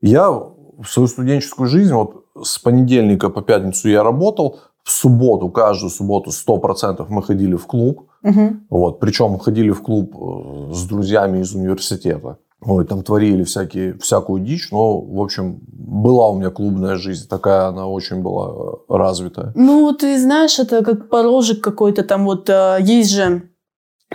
Я 0.00 0.30
в 0.30 0.86
свою 0.86 1.08
студенческую 1.08 1.68
жизнь 1.68 1.92
вот 1.92 2.24
с 2.42 2.58
понедельника 2.58 3.28
по 3.28 3.42
пятницу 3.42 3.88
я 3.88 4.02
работал. 4.02 4.60
В 4.82 4.90
субботу, 4.90 5.50
каждую 5.50 5.90
субботу 5.90 6.30
100% 6.30 7.04
мы 7.10 7.22
ходили 7.22 7.54
в 7.54 7.66
клуб. 7.66 8.08
Угу. 8.22 8.56
Вот, 8.70 8.98
причем 8.98 9.38
ходили 9.38 9.70
в 9.70 9.82
клуб 9.82 10.16
э, 10.16 10.74
с 10.74 10.84
друзьями 10.84 11.40
из 11.40 11.54
университета. 11.54 12.38
Ой, 12.62 12.84
там 12.84 13.02
творили 13.02 13.42
всякие, 13.44 13.96
всякую 13.98 14.42
дичь, 14.42 14.70
но, 14.70 15.00
в 15.00 15.20
общем, 15.20 15.60
была 15.72 16.28
у 16.28 16.36
меня 16.36 16.50
клубная 16.50 16.96
жизнь, 16.96 17.26
такая 17.28 17.68
она 17.68 17.86
очень 17.86 18.20
была 18.22 18.50
э, 18.50 18.96
развитая. 18.96 19.52
Ну, 19.54 19.92
ты 19.94 20.20
знаешь, 20.20 20.58
это 20.58 20.84
как 20.84 21.08
порожек 21.08 21.62
какой-то 21.64 22.02
там, 22.02 22.26
вот 22.26 22.50
э, 22.50 22.78
есть 22.82 23.10
же 23.12 23.48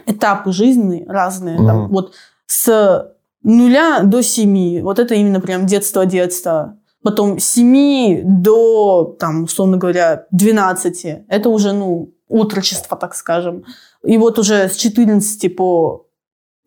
этапы 0.05 0.51
жизни 0.51 1.05
разные, 1.07 1.57
там, 1.57 1.83
Мгм. 1.83 1.87
вот 1.91 2.13
с 2.45 3.11
нуля 3.41 4.01
до 4.03 4.21
семи, 4.21 4.81
вот 4.81 4.99
это 4.99 5.15
именно 5.15 5.39
прям 5.41 5.65
детство-детство. 5.65 6.77
Потом 7.03 7.39
с 7.39 7.45
семи 7.45 8.21
до, 8.23 9.15
там, 9.19 9.43
условно 9.43 9.77
говоря, 9.77 10.25
12, 10.31 11.25
это 11.27 11.49
уже, 11.49 11.71
ну, 11.71 12.11
отрочество, 12.27 12.97
так 12.97 13.13
скажем. 13.15 13.63
И 14.03 14.17
вот 14.17 14.39
уже 14.39 14.67
с 14.69 14.75
14 14.75 15.55
по 15.55 16.07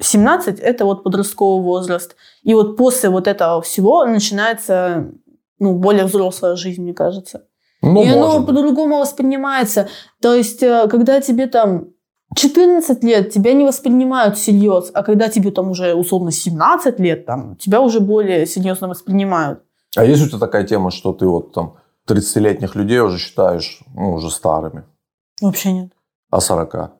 17 0.00 0.60
это 0.60 0.84
вот 0.84 1.02
подростковый 1.02 1.64
возраст. 1.64 2.16
И 2.42 2.54
вот 2.54 2.76
после 2.76 3.10
вот 3.10 3.26
этого 3.26 3.60
всего 3.62 4.04
начинается 4.04 5.10
ну, 5.58 5.74
более 5.74 6.04
взрослая 6.04 6.56
жизнь, 6.56 6.82
мне 6.82 6.94
кажется. 6.94 7.44
Ну, 7.82 8.02
и 8.02 8.08
оно 8.08 8.44
по-другому 8.44 8.98
воспринимается. 8.98 9.88
То 10.20 10.34
есть, 10.34 10.62
э, 10.62 10.88
когда 10.88 11.20
тебе 11.20 11.46
там 11.46 11.88
14 12.34 13.04
лет, 13.04 13.30
тебя 13.32 13.52
не 13.52 13.64
воспринимают 13.64 14.36
всерьез, 14.36 14.90
а 14.94 15.02
когда 15.02 15.28
тебе 15.28 15.50
там 15.50 15.70
уже 15.70 15.94
условно 15.94 16.32
17 16.32 16.98
лет, 16.98 17.24
там, 17.26 17.56
тебя 17.56 17.80
уже 17.80 18.00
более 18.00 18.46
серьезно 18.46 18.88
воспринимают. 18.88 19.62
А 19.96 20.04
есть 20.04 20.22
у 20.22 20.28
тебя 20.28 20.38
такая 20.38 20.64
тема, 20.64 20.90
что 20.90 21.12
ты 21.12 21.26
вот 21.26 21.52
там 21.52 21.76
30-летних 22.08 22.74
людей 22.74 23.00
уже 23.00 23.18
считаешь, 23.18 23.80
ну, 23.94 24.14
уже 24.14 24.30
старыми, 24.30 24.84
Вообще 25.40 25.72
нет. 25.72 25.92
а 26.30 26.40
40? 26.40 26.97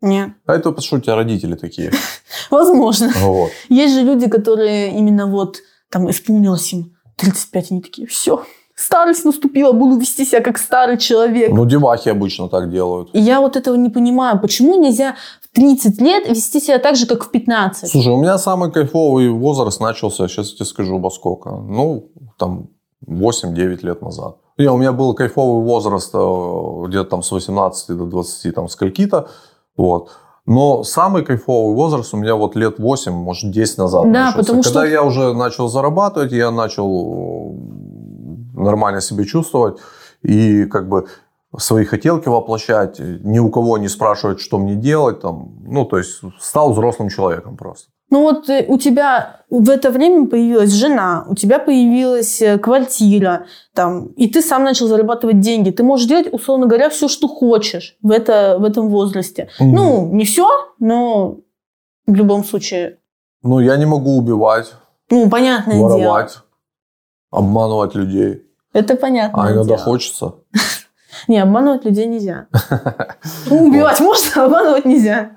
Нет. 0.00 0.30
А 0.46 0.54
это 0.54 0.78
что 0.80 0.96
у 0.96 1.00
тебя 1.00 1.16
родители 1.16 1.54
такие. 1.54 1.92
Возможно. 2.50 3.10
Вот. 3.20 3.50
Есть 3.68 3.94
же 3.94 4.02
люди, 4.02 4.28
которые 4.28 4.90
именно 4.92 5.26
вот 5.26 5.58
там 5.90 6.10
исполнилось 6.10 6.72
им 6.72 6.94
35, 7.16 7.70
они 7.70 7.80
такие, 7.80 8.06
все, 8.06 8.42
старость 8.74 9.24
наступила, 9.24 9.72
буду 9.72 9.98
вести 9.98 10.24
себя 10.24 10.40
как 10.40 10.58
старый 10.58 10.98
человек. 10.98 11.52
Ну, 11.52 11.64
девахи 11.64 12.08
обычно 12.08 12.48
так 12.48 12.70
делают. 12.70 13.10
И 13.12 13.20
я 13.20 13.40
вот 13.40 13.56
этого 13.56 13.76
не 13.76 13.90
понимаю. 13.90 14.40
Почему 14.40 14.80
нельзя 14.80 15.14
в 15.40 15.54
30 15.54 16.00
лет 16.00 16.28
вести 16.28 16.60
себя 16.60 16.78
так 16.78 16.96
же, 16.96 17.06
как 17.06 17.24
в 17.24 17.30
15? 17.30 17.90
Слушай, 17.90 18.12
у 18.12 18.20
меня 18.20 18.38
самый 18.38 18.72
кайфовый 18.72 19.30
возраст 19.30 19.80
начался, 19.80 20.28
сейчас 20.28 20.50
я 20.50 20.56
тебе 20.56 20.66
скажу, 20.66 20.98
во 20.98 21.10
сколько. 21.10 21.50
Ну, 21.50 22.10
там, 22.38 22.70
8-9 23.06 23.86
лет 23.86 24.02
назад. 24.02 24.36
Не, 24.56 24.70
у 24.70 24.76
меня 24.76 24.92
был 24.92 25.14
кайфовый 25.14 25.64
возраст 25.64 26.10
э, 26.14 26.86
где-то 26.88 27.10
там 27.10 27.22
с 27.22 27.32
18 27.32 27.96
до 27.96 28.06
20, 28.06 28.54
там, 28.54 28.68
скольки-то. 28.68 29.28
Вот. 29.76 30.10
Но 30.46 30.82
самый 30.84 31.24
кайфовый 31.24 31.74
возраст 31.74 32.12
у 32.12 32.18
меня 32.18 32.34
вот 32.36 32.54
лет 32.54 32.78
8, 32.78 33.12
может, 33.12 33.50
10 33.50 33.78
назад 33.78 34.02
Да, 34.04 34.08
начался. 34.26 34.38
потому 34.38 34.62
Когда 34.62 34.80
что- 34.80 34.88
я 34.90 35.02
уже 35.02 35.32
начал 35.34 35.68
зарабатывать, 35.68 36.32
я 36.32 36.50
начал 36.50 37.54
э, 37.54 38.60
нормально 38.60 39.00
себя 39.00 39.24
чувствовать. 39.24 39.78
И 40.22 40.64
как 40.66 40.88
бы 40.88 41.06
свои 41.56 41.84
хотелки 41.84 42.28
воплощать, 42.28 42.98
ни 42.98 43.38
у 43.38 43.50
кого 43.50 43.78
не 43.78 43.88
спрашивать, 43.88 44.40
что 44.40 44.58
мне 44.58 44.74
делать. 44.74 45.20
Там, 45.20 45.54
ну, 45.66 45.84
то 45.84 45.98
есть 45.98 46.20
стал 46.40 46.72
взрослым 46.72 47.08
человеком 47.08 47.56
просто. 47.56 47.90
Ну 48.10 48.22
вот 48.22 48.48
э, 48.48 48.64
у 48.68 48.78
тебя 48.78 49.40
в 49.50 49.70
это 49.70 49.90
время 49.90 50.26
появилась 50.26 50.70
жена, 50.72 51.24
у 51.28 51.34
тебя 51.34 51.58
появилась 51.58 52.40
э, 52.42 52.58
квартира, 52.58 53.46
там, 53.72 54.06
и 54.16 54.28
ты 54.28 54.42
сам 54.42 54.64
начал 54.64 54.86
зарабатывать 54.86 55.40
деньги. 55.40 55.70
Ты 55.70 55.82
можешь 55.82 56.06
делать, 56.06 56.32
условно 56.32 56.66
говоря, 56.66 56.90
все, 56.90 57.08
что 57.08 57.28
хочешь 57.28 57.96
в, 58.02 58.10
это, 58.10 58.56
в 58.58 58.64
этом 58.64 58.88
возрасте. 58.88 59.48
Мгм. 59.58 59.74
Ну, 59.74 60.12
не 60.12 60.24
все, 60.24 60.48
но 60.78 61.38
в 62.06 62.14
любом 62.14 62.44
случае, 62.44 62.98
Ну, 63.42 63.60
я 63.60 63.76
не 63.76 63.86
могу 63.86 64.16
убивать, 64.16 64.74
ну, 65.10 65.28
понятное 65.30 65.76
дело. 65.76 65.88
воровать, 65.88 66.38
обманывать 67.30 67.94
людей. 67.94 68.42
Это 68.72 68.96
понятно. 68.96 69.42
А 69.44 69.52
иногда 69.52 69.76
хочется. 69.76 70.34
Не, 71.28 71.38
обманывать 71.38 71.84
людей 71.84 72.06
нельзя. 72.06 72.48
Убивать 73.50 74.00
можно, 74.00 74.42
а 74.42 74.44
обманывать 74.46 74.84
нельзя. 74.84 75.30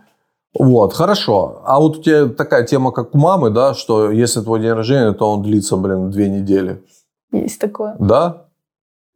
Вот, 0.60 0.94
хорошо. 0.94 1.62
А 1.66 1.80
вот 1.80 1.98
у 1.98 2.02
тебя 2.02 2.28
такая 2.28 2.64
тема, 2.66 2.92
как 2.92 3.14
у 3.14 3.18
мамы, 3.18 3.50
да, 3.50 3.74
что 3.74 4.12
если 4.12 4.42
твой 4.42 4.60
день 4.60 4.72
рождения, 4.72 5.12
то 5.14 5.32
он 5.32 5.44
длится, 5.44 5.78
блин, 5.78 6.10
две 6.10 6.30
недели. 6.30 6.84
Есть 7.32 7.60
такое. 7.60 7.96
Да? 8.00 8.48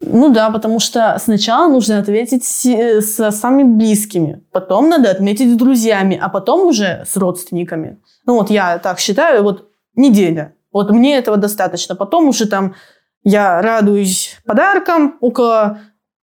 Ну 0.01 0.34
да, 0.34 0.49
потому 0.49 0.80
что 0.80 1.17
сначала 1.19 1.71
нужно 1.71 1.99
ответить 1.99 2.43
э, 2.65 3.01
со 3.01 3.32
самыми 3.32 3.75
близкими, 3.75 4.43
потом 4.51 4.89
надо 4.89 5.12
отметить 5.12 5.54
с 5.54 5.56
друзьями, 5.56 6.19
а 6.21 6.30
потом 6.30 6.67
уже 6.67 7.04
с 7.08 7.15
родственниками. 7.17 7.99
Ну 8.25 8.38
вот 8.38 8.49
я 8.49 8.80
так 8.80 8.99
считаю, 8.99 9.43
вот 9.43 9.69
неделя. 9.95 10.56
Вот 10.71 10.89
мне 10.91 11.17
этого 11.17 11.38
достаточно. 11.38 11.95
Потом 11.95 12.30
уже 12.30 12.47
там 12.47 12.75
я 13.23 13.62
радуюсь 13.62 14.38
подаркам 14.45 15.17
около 15.21 15.80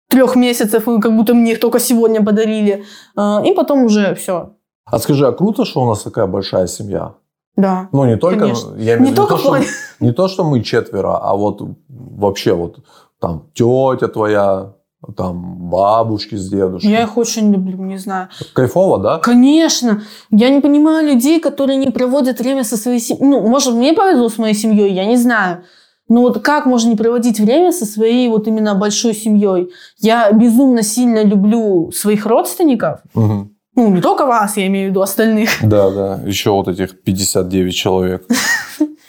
трех 0.09 0.35
месяцев, 0.35 0.89
и 0.89 1.01
как 1.01 1.15
будто 1.15 1.35
мне 1.35 1.53
их 1.53 1.61
только 1.61 1.79
сегодня 1.79 2.25
подарили. 2.25 2.85
А, 3.17 3.43
И 3.45 3.53
потом 3.53 3.85
уже 3.85 4.15
все. 4.15 4.57
А 4.85 4.99
скажи, 4.99 5.27
а 5.27 5.33
круто, 5.33 5.65
что 5.65 5.83
у 5.83 5.87
нас 5.87 6.03
такая 6.03 6.27
большая 6.27 6.67
семья? 6.67 7.15
Да. 7.57 7.89
Ну, 7.93 8.05
не 8.05 8.17
только... 8.17 8.41
Конечно. 8.41 8.75
Я 8.77 8.97
имею 8.97 9.11
Не 9.11 9.15
только 9.15 9.35
то, 9.35 9.37
в 9.37 9.41
что, 9.41 9.59
не 10.01 10.13
то, 10.13 10.29
что 10.29 10.45
мы 10.45 10.63
четверо, 10.63 11.19
а 11.19 11.35
вот 11.37 11.63
вообще 11.89 12.55
вот 12.55 12.79
там 13.21 13.47
тетя 13.55 14.09
твоя, 14.09 14.73
там 15.17 15.69
бабушки 15.69 16.37
с 16.37 16.49
дедушкой. 16.49 16.91
Я 16.91 17.03
их 17.03 17.17
очень 17.17 17.53
люблю, 17.53 17.85
не 17.85 17.99
знаю. 17.99 18.29
Кайфово, 18.55 18.99
да? 18.99 19.19
Конечно. 19.19 20.03
Я 20.31 20.51
не 20.51 20.61
понимаю 20.61 21.07
людей, 21.07 21.41
которые 21.41 21.77
не 21.77 21.91
проводят 21.91 22.41
время 22.41 22.65
со 22.65 22.77
своей 22.77 23.01
семьей. 23.01 23.25
Ну, 23.25 23.41
может, 23.47 23.75
мне 23.75 23.93
повезло 23.93 24.29
с 24.29 24.39
моей 24.39 24.55
семьей, 24.55 24.93
я 24.93 25.05
не 25.05 25.17
знаю. 25.17 25.65
Но 26.09 26.23
вот 26.23 26.43
как 26.43 26.67
можно 26.67 26.91
не 26.91 26.97
проводить 26.97 27.39
время 27.39 27.73
со 27.73 27.87
своей 27.87 28.29
вот 28.29 28.49
именно 28.49 28.75
большой 28.75 29.15
семьей? 29.15 29.71
Я 29.99 30.33
безумно 30.33 30.83
сильно 30.83 31.23
люблю 31.23 31.93
своих 31.93 32.27
родственников. 32.27 33.01
Мгм. 33.15 33.50
Ну, 33.77 33.91
не 33.91 34.01
только 34.01 34.27
вас, 34.27 34.57
я 34.57 34.67
имею 34.67 34.89
в 34.89 34.91
виду 34.91 35.01
остальных. 35.01 35.51
Да, 35.63 35.91
да. 35.91 36.21
Еще 36.27 36.51
вот 36.51 36.69
этих 36.69 37.01
59 37.03 37.75
человек 37.75 38.27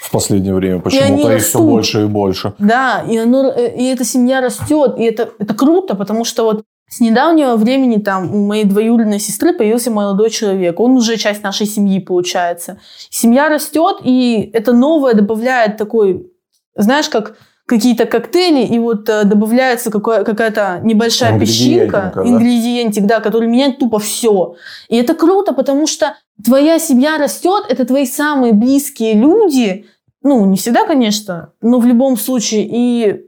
в 0.02 0.12
последнее 0.12 0.54
время. 0.54 0.80
Почему-то 0.80 1.34
их 1.34 1.44
все 1.44 1.60
больше 1.60 2.04
и 2.04 2.06
больше. 2.06 2.54
Да, 2.60 3.04
и, 3.10 3.18
оно, 3.18 3.52
э, 3.52 3.76
и 3.76 3.86
эта 3.86 4.04
семья 4.04 4.42
растет, 4.42 4.96
и 4.98 5.04
это, 5.04 5.30
это 5.40 5.54
круто, 5.54 5.96
потому 5.96 6.26
что 6.26 6.44
вот 6.44 6.64
с 6.90 7.00
недавнего 7.00 7.56
времени 7.56 7.98
там 8.02 8.36
у 8.36 8.46
моей 8.46 8.66
двоюродной 8.66 9.20
сестры 9.20 9.54
появился 9.54 9.92
молодой 9.92 10.30
человек. 10.30 10.80
Он 10.80 10.92
уже 10.92 11.16
часть 11.16 11.42
нашей 11.42 11.66
семьи, 11.66 12.00
получается. 12.00 12.80
Семья 13.10 13.48
растет, 13.48 13.98
и 14.04 14.50
это 14.54 14.74
новое 14.74 15.14
добавляет 15.14 15.78
такой, 15.78 16.30
знаешь, 16.76 17.08
как 17.08 17.38
какие-то 17.72 18.06
коктейли, 18.06 18.66
и 18.66 18.80
вот 18.80 19.08
э, 19.08 19.24
добавляется 19.24 19.92
какое- 19.92 20.26
какая-то 20.26 20.82
небольшая 20.84 21.40
песчинка, 21.40 22.12
да? 22.14 22.22
ингредиентик, 22.22 23.06
да, 23.06 23.22
который 23.22 23.48
меняет 23.48 23.80
тупо 23.80 23.98
все. 23.98 24.56
И 24.90 24.98
это 24.98 25.16
круто, 25.16 25.54
потому 25.54 25.88
что 25.88 26.18
твоя 26.44 26.80
семья 26.80 27.18
растет, 27.18 27.64
это 27.70 27.86
твои 27.86 28.06
самые 28.06 28.52
близкие 28.52 29.14
люди, 29.14 29.86
ну, 30.22 30.46
не 30.46 30.58
всегда, 30.58 30.86
конечно, 30.86 31.54
но 31.62 31.80
в 31.80 31.86
любом 31.86 32.18
случае. 32.18 32.68
И 32.70 33.22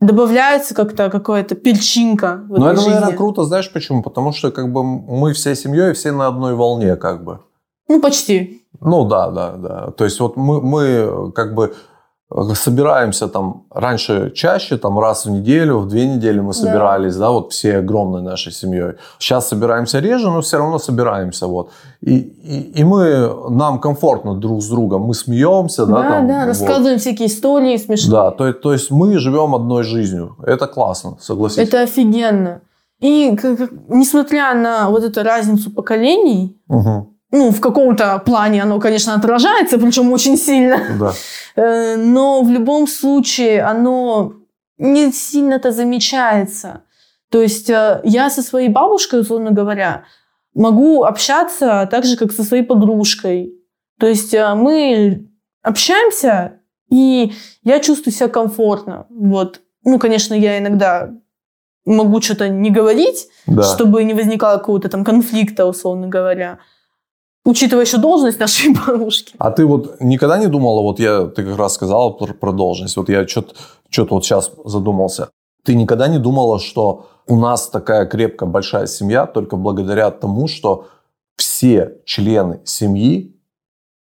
добавляется 0.00 0.74
как-то 0.74 1.08
какая-то 1.08 1.54
перчинка 1.54 2.42
в 2.48 2.54
этой 2.54 2.72
это, 2.72 2.76
жизни. 2.76 2.90
наверное, 2.90 3.16
круто, 3.16 3.44
знаешь 3.44 3.72
почему? 3.72 4.02
Потому 4.02 4.32
что 4.32 4.50
как 4.50 4.70
бы 4.70 4.84
мы 4.84 5.32
всей 5.32 5.56
семьей, 5.56 5.94
все 5.94 6.12
на 6.12 6.26
одной 6.26 6.54
волне 6.54 6.96
как 6.96 7.24
бы. 7.24 7.38
Ну, 7.88 8.02
почти. 8.02 8.62
Ну 8.80 9.06
да, 9.08 9.30
да, 9.30 9.52
да. 9.56 9.90
То 9.92 10.04
есть 10.04 10.20
вот 10.20 10.36
мы, 10.36 10.60
мы 10.60 11.32
как 11.32 11.54
бы 11.54 11.74
собираемся 12.54 13.28
там 13.28 13.62
раньше 13.70 14.30
чаще, 14.34 14.76
там 14.76 14.98
раз 14.98 15.26
в 15.26 15.30
неделю, 15.30 15.78
в 15.78 15.86
две 15.88 16.06
недели 16.06 16.40
мы 16.40 16.52
собирались, 16.54 17.16
да, 17.16 17.30
вот 17.30 17.52
все 17.52 17.78
огромной 17.78 18.22
нашей 18.22 18.52
семьей. 18.52 18.92
Сейчас 19.18 19.48
собираемся 19.48 20.00
реже, 20.00 20.30
но 20.30 20.40
все 20.40 20.58
равно 20.58 20.78
собираемся, 20.78 21.46
вот. 21.46 21.70
И, 22.00 22.16
и, 22.16 22.80
и 22.80 22.84
мы, 22.84 23.30
нам 23.50 23.78
комфортно 23.80 24.34
друг 24.34 24.62
с 24.62 24.68
другом, 24.68 25.02
мы 25.02 25.14
смеемся, 25.14 25.86
да, 25.86 26.02
Да, 26.02 26.08
там, 26.10 26.28
да, 26.28 26.38
вот. 26.40 26.46
рассказываем 26.46 26.98
всякие 26.98 27.26
истории 27.28 27.76
смешные. 27.76 28.10
Да, 28.10 28.30
то, 28.30 28.46
есть- 28.46 28.60
то 28.60 28.72
есть 28.72 28.90
мы 28.90 29.18
живем 29.18 29.54
одной 29.54 29.82
жизнью. 29.82 30.36
Это 30.46 30.66
классно, 30.66 31.16
согласись. 31.20 31.58
Это 31.58 31.82
офигенно. 31.82 32.60
И 33.00 33.36
несмотря 33.88 34.54
на 34.54 34.88
вот 34.88 35.02
эту 35.04 35.22
разницу 35.24 35.70
поколений, 35.70 36.56
Мгм, 36.68 37.08
ну, 37.32 37.50
в 37.50 37.60
каком-то 37.60 38.18
плане 38.24 38.62
оно, 38.62 38.78
конечно, 38.78 39.14
отражается, 39.14 39.78
причем 39.78 40.12
очень 40.12 40.36
сильно. 40.36 40.78
да. 41.00 41.12
Э, 41.56 41.96
но 41.96 42.42
в 42.42 42.50
любом 42.50 42.86
случае 42.86 43.62
оно 43.62 44.34
не 44.78 45.12
сильно-то 45.12 45.72
замечается. 45.72 46.82
То 47.30 47.40
есть 47.40 47.70
э, 47.70 48.00
я 48.04 48.30
со 48.30 48.42
своей 48.42 48.68
бабушкой, 48.68 49.20
условно 49.20 49.50
говоря, 49.50 50.04
могу 50.54 51.04
общаться 51.04 51.88
так 51.90 52.04
же, 52.04 52.16
как 52.16 52.32
со 52.32 52.44
своей 52.44 52.62
подружкой. 52.62 53.54
То 53.98 54.06
есть 54.06 54.34
э, 54.34 54.54
мы 54.54 55.26
общаемся, 55.62 56.60
и 56.90 57.32
я 57.62 57.80
чувствую 57.80 58.12
себя 58.12 58.28
комфортно. 58.28 59.06
Вот. 59.08 59.62
Ну, 59.84 59.98
конечно, 59.98 60.34
я 60.34 60.58
иногда 60.58 61.10
могу 61.86 62.20
что-то 62.20 62.50
не 62.50 62.70
говорить, 62.70 63.28
да. 63.46 63.62
чтобы 63.62 64.04
не 64.04 64.12
возникало 64.12 64.58
какого-то 64.58 64.90
там 64.90 65.02
конфликта, 65.02 65.64
условно 65.64 66.08
говоря. 66.08 66.58
Учитывая 67.44 67.84
еще 67.84 67.98
должность 67.98 68.38
нашей 68.38 68.74
бабушки. 68.86 69.34
А 69.38 69.50
ты 69.50 69.66
вот 69.66 70.00
никогда 70.00 70.38
не 70.38 70.46
думала, 70.46 70.82
вот 70.82 71.00
я, 71.00 71.26
ты 71.26 71.44
как 71.44 71.56
раз 71.56 71.74
сказала 71.74 72.10
про, 72.10 72.32
про 72.32 72.52
должность, 72.52 72.96
вот 72.96 73.08
я 73.08 73.26
что-то 73.26 73.54
что 73.90 74.06
вот 74.08 74.24
сейчас 74.24 74.50
задумался. 74.64 75.30
Ты 75.64 75.74
никогда 75.74 76.08
не 76.08 76.18
думала, 76.18 76.58
что 76.58 77.08
у 77.26 77.38
нас 77.38 77.68
такая 77.68 78.06
крепкая 78.06 78.48
большая 78.48 78.86
семья 78.86 79.26
только 79.26 79.56
благодаря 79.56 80.10
тому, 80.10 80.48
что 80.48 80.88
все 81.36 82.00
члены 82.04 82.60
семьи 82.64 83.36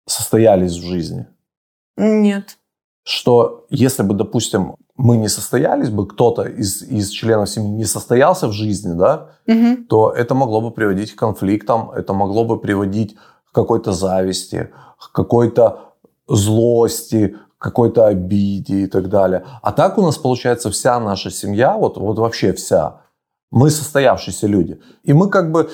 состоялись 0.07 0.73
в 0.73 0.85
жизни? 0.85 1.27
Нет. 1.97 2.59
Что 3.09 3.67
если 3.71 4.03
бы, 4.03 4.15
допустим, 4.15 4.75
мы 4.97 5.17
не 5.17 5.29
состоялись 5.29 5.91
бы, 5.91 6.09
кто-то 6.09 6.43
из, 6.43 6.83
из 6.83 7.11
членов 7.11 7.49
семьи 7.49 7.71
не 7.71 7.85
состоялся 7.85 8.49
в 8.49 8.53
жизни, 8.53 8.95
да, 8.95 9.29
Угу. 9.47 9.85
то 9.89 10.11
это 10.11 10.35
могло 10.35 10.61
бы 10.61 10.73
приводить 10.73 11.13
к 11.13 11.19
конфликтам, 11.19 11.93
это 11.93 12.13
могло 12.13 12.45
бы 12.45 12.59
приводить 12.59 13.15
к 13.49 13.55
какой-то 13.55 13.93
зависти, 13.93 14.71
к 14.99 15.13
какой-то 15.13 15.93
злости, 16.27 17.37
к 17.59 17.63
какой-то 17.63 18.09
обиде 18.09 18.81
и 18.81 18.87
так 18.89 19.09
далее. 19.09 19.45
А 19.63 19.71
так 19.71 19.99
у 19.99 20.03
нас 20.03 20.19
получается 20.19 20.71
вся 20.71 20.99
наша 20.99 21.31
семья, 21.31 21.77
вот, 21.77 21.99
вот 21.99 22.19
вообще 22.19 22.53
вся, 22.53 23.03
мы 23.53 23.71
состоявшиеся 23.71 24.49
люди. 24.49 24.81
И 25.05 25.13
мы 25.13 25.31
как 25.31 25.53
бы 25.53 25.71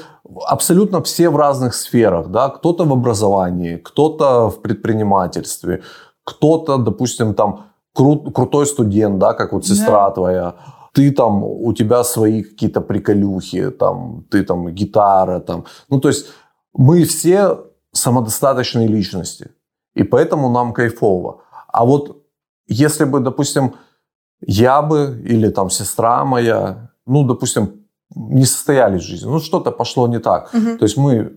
абсолютно 0.47 1.03
все 1.03 1.31
в 1.31 1.37
разных 1.37 1.75
сферах. 1.75 2.29
Да? 2.29 2.51
Кто-то 2.51 2.85
в 2.85 2.92
образовании, 2.92 3.77
кто-то 3.77 4.51
в 4.51 4.61
предпринимательстве, 4.61 5.83
кто-то, 6.24 6.78
допустим, 6.78 7.35
там 7.35 7.66
кру- 7.98 8.30
крутой 8.32 8.66
студент, 8.66 9.18
да, 9.18 9.35
как 9.35 9.52
вот 9.52 9.66
сестра 9.66 10.11
твоя. 10.11 10.54
Ты 10.94 11.11
там, 11.11 11.42
у 11.42 11.72
тебя 11.72 12.04
свои 12.04 12.42
какие-то 12.42 12.80
приколюхи, 12.80 13.70
там, 13.70 14.24
ты 14.30 14.44
там 14.44 14.68
гитара, 14.68 15.40
там. 15.40 15.64
Ну, 15.90 16.00
то 16.00 16.08
есть 16.08 16.26
мы 16.74 17.04
все 17.04 17.58
самодостаточные 17.92 18.88
личности. 18.88 19.50
И 19.94 20.02
поэтому 20.02 20.50
нам 20.50 20.72
кайфово. 20.72 21.42
А 21.68 21.85
вот 21.85 22.22
если 22.68 23.04
бы, 23.04 23.20
допустим, 23.20 23.74
я 24.40 24.82
бы 24.82 25.22
или 25.24 25.50
там 25.50 25.70
сестра 25.70 26.24
моя, 26.24 26.90
ну, 27.06 27.24
допустим, 27.24 27.87
не 28.14 28.44
состоялись 28.44 29.02
в 29.02 29.06
жизни, 29.06 29.28
ну, 29.28 29.40
что-то 29.40 29.70
пошло 29.70 30.08
не 30.08 30.18
так. 30.18 30.52
Мгм. 30.54 30.78
То 30.78 30.85
есть 30.85 30.96
мы 30.96 31.32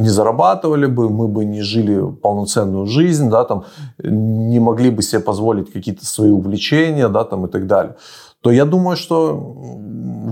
не 0.00 0.08
зарабатывали 0.08 0.86
бы, 0.86 1.08
мы 1.08 1.28
бы 1.28 1.44
не 1.44 1.62
жили 1.62 2.00
полноценную 2.22 2.86
жизнь, 2.86 3.28
да, 3.30 3.44
там, 3.44 3.64
не 4.02 4.60
могли 4.60 4.90
бы 4.90 5.02
себе 5.02 5.20
позволить 5.20 5.72
какие-то 5.72 6.04
свои 6.06 6.30
увлечения, 6.30 7.08
да, 7.08 7.24
там, 7.24 7.46
и 7.46 7.48
так 7.48 7.66
далее, 7.66 7.94
то 8.42 8.50
я 8.50 8.64
думаю, 8.64 8.96
что 8.96 9.38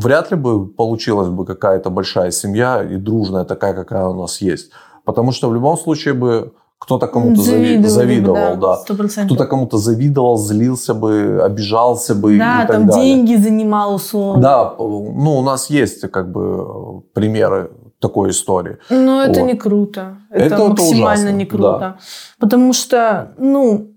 вряд 0.03 0.31
ли 0.31 0.37
бы 0.37 0.67
получилась 0.67 1.29
бы 1.29 1.45
какая-то 1.45 1.91
большая 1.91 2.31
семья 2.31 2.83
и 2.83 2.97
дружная 2.97 3.45
такая, 3.45 3.75
какая 3.75 4.07
у 4.07 4.15
нас 4.21 4.41
есть. 4.41 4.71
Потому 5.05 5.33
что 5.33 5.49
в 5.51 5.55
любом 5.55 5.77
случае 5.79 6.15
бы 6.15 6.53
кто-то 6.79 7.07
кому-то 7.09 7.41
зави- 7.41 7.43
Завидовали 7.43 7.83
бы, 7.83 7.89
завидовал, 7.89 8.57
да. 8.57 8.95
Процентов. 8.97 9.25
Кто-то 9.37 9.51
кому-то 9.51 9.79
завидовал, 9.79 10.37
злился 10.39 10.95
бы, 10.95 11.41
обижался 11.45 12.15
бы 12.15 12.39
Да, 12.39 12.63
и 12.63 12.67
так 12.67 12.77
там 12.77 12.87
далее. 12.87 13.05
деньги 13.05 13.37
занимал 13.37 13.95
условно. 13.95 14.43
Да, 14.43 14.75
ну 14.79 15.39
у 15.39 15.43
нас 15.43 15.71
есть 15.71 16.01
как 16.11 16.31
бы 16.31 17.01
примеры 17.15 17.71
такой 18.01 18.31
истории. 18.31 18.77
Но 18.91 19.23
это 19.23 19.41
Вот. 19.41 19.47
не 19.47 19.55
круто. 19.57 20.19
Это 20.31 20.55
Это, 20.55 20.69
максимально 20.69 21.13
ужасно, 21.25 21.29
не 21.37 21.47
круто. 21.47 21.99
Потому 22.39 22.73
что, 22.73 23.35
ну, 23.39 23.95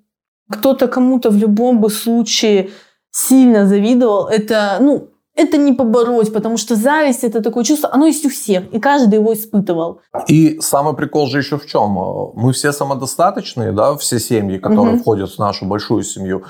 кто-то 0.49 0.87
кому-то 0.87 1.29
в 1.29 1.37
любом 1.37 1.79
бы 1.79 1.89
случае 1.89 2.69
сильно 3.11 3.65
завидовал. 3.67 4.27
Это, 4.27 4.77
ну, 4.81 5.07
это 5.35 5.57
не 5.57 5.73
побороть, 5.73 6.33
потому 6.33 6.57
что 6.57 6.75
зависть 6.75 7.23
это 7.23 7.41
такое 7.41 7.63
чувство, 7.63 7.89
оно 7.93 8.05
есть 8.05 8.25
у 8.25 8.29
всех, 8.29 8.63
и 8.73 8.79
каждый 8.79 9.15
его 9.15 9.31
испытывал. 9.33 10.01
И 10.27 10.59
самый 10.61 10.93
прикол 10.93 11.27
же 11.27 11.37
еще 11.37 11.57
в 11.57 11.65
чем? 11.65 11.97
Мы 12.35 12.51
все 12.51 12.73
самодостаточные, 12.73 13.71
да, 13.71 13.95
все 13.95 14.19
семьи, 14.19 14.57
которые 14.57 14.93
Мгм. 14.95 15.01
входят 15.01 15.29
в 15.31 15.39
нашу 15.39 15.65
большую 15.65 16.03
семью, 16.03 16.43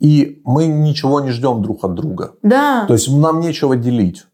и 0.00 0.40
мы 0.44 0.66
ничего 0.66 1.20
не 1.20 1.30
ждем 1.30 1.62
друг 1.62 1.84
от 1.84 1.94
друга. 1.94 2.32
Да. 2.42 2.86
То 2.86 2.94
есть 2.94 3.10
нам 3.12 3.40
нечего 3.40 3.76
делить. 3.76 4.24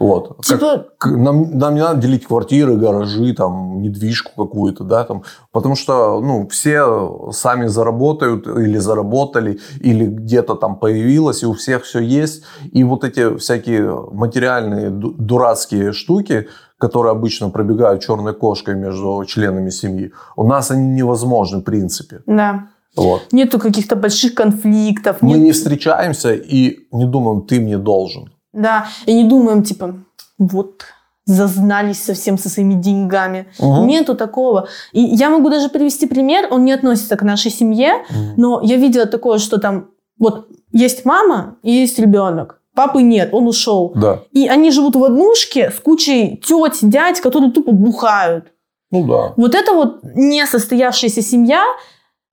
Вот. 0.00 0.36
Как- 0.36 0.44
Типа, 0.46 0.86
к- 0.98 1.06
нам, 1.10 1.56
нам 1.56 1.74
не 1.74 1.80
надо 1.80 2.00
делить 2.00 2.26
квартиры, 2.26 2.76
гаражи, 2.76 3.32
там, 3.32 3.80
недвижку 3.80 4.44
какую-то, 4.44 4.82
да, 4.84 5.04
там, 5.04 5.22
потому 5.52 5.76
что, 5.76 6.20
ну, 6.20 6.48
все 6.48 7.30
сами 7.32 7.68
заработают 7.68 8.46
или 8.48 8.78
заработали, 8.78 9.60
или 9.80 10.06
где-то 10.06 10.56
там 10.56 10.76
появилось, 10.76 11.42
и 11.42 11.46
у 11.46 11.52
всех 11.52 11.84
все 11.84 12.00
есть, 12.00 12.42
и 12.72 12.82
вот 12.84 13.04
эти 13.04 13.36
всякие 13.36 13.88
материальные 14.12 14.90
ду- 14.90 15.12
дурацкие 15.16 15.92
штуки, 15.92 16.48
которые 16.78 17.12
обычно 17.12 17.50
пробегают 17.50 18.02
черной 18.02 18.34
кошкой 18.34 18.74
между 18.74 19.24
членами 19.26 19.70
семьи, 19.70 20.10
у 20.36 20.44
нас 20.46 20.70
они 20.72 20.88
невозможны 20.88 21.58
в 21.60 21.64
принципе. 21.64 22.20
да. 22.26 22.66
Вот. 22.96 23.32
Нету 23.32 23.58
каких-то 23.58 23.96
больших 23.96 24.34
конфликтов. 24.36 25.16
Мы 25.20 25.30
нет- 25.32 25.42
не 25.42 25.52
встречаемся 25.52 26.32
и 26.32 26.86
не 26.92 27.06
думаем, 27.06 27.42
ты 27.42 27.60
мне 27.60 27.76
должен. 27.76 28.30
Да. 28.54 28.86
И 29.06 29.12
не 29.14 29.28
думаем, 29.28 29.62
типа, 29.62 29.94
вот, 30.38 30.82
зазнались 31.26 32.02
совсем 32.02 32.38
со 32.38 32.48
своими 32.48 32.74
деньгами. 32.74 33.46
Мгм. 33.58 33.86
Нету 33.86 34.14
такого. 34.14 34.68
И 34.92 35.00
я 35.00 35.30
могу 35.30 35.48
даже 35.50 35.68
привести 35.68 36.06
пример, 36.06 36.48
он 36.50 36.64
не 36.64 36.72
относится 36.72 37.16
к 37.16 37.22
нашей 37.22 37.50
семье, 37.50 38.04
Мгм. 38.10 38.34
но 38.36 38.60
я 38.62 38.76
видела 38.76 39.06
такое, 39.06 39.38
что 39.38 39.58
там 39.58 39.88
вот 40.18 40.48
есть 40.72 41.04
мама 41.04 41.56
и 41.62 41.72
есть 41.72 41.98
ребенок. 41.98 42.60
Папы 42.74 43.02
нет, 43.02 43.30
он 43.32 43.46
ушел. 43.46 43.92
Да. 43.94 44.20
И 44.32 44.48
они 44.48 44.70
живут 44.72 44.96
в 44.96 45.04
однушке 45.04 45.70
с 45.70 45.78
кучей 45.80 46.36
теть, 46.44 46.78
дядь, 46.82 47.20
которые 47.20 47.52
тупо 47.52 47.72
бухают. 47.72 48.46
Ну 48.90 49.06
да. 49.06 49.32
Вот 49.36 49.54
это 49.54 49.72
вот 49.72 50.00
несостоявшаяся 50.14 51.22
семья, 51.22 51.62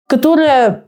которая, 0.07 0.85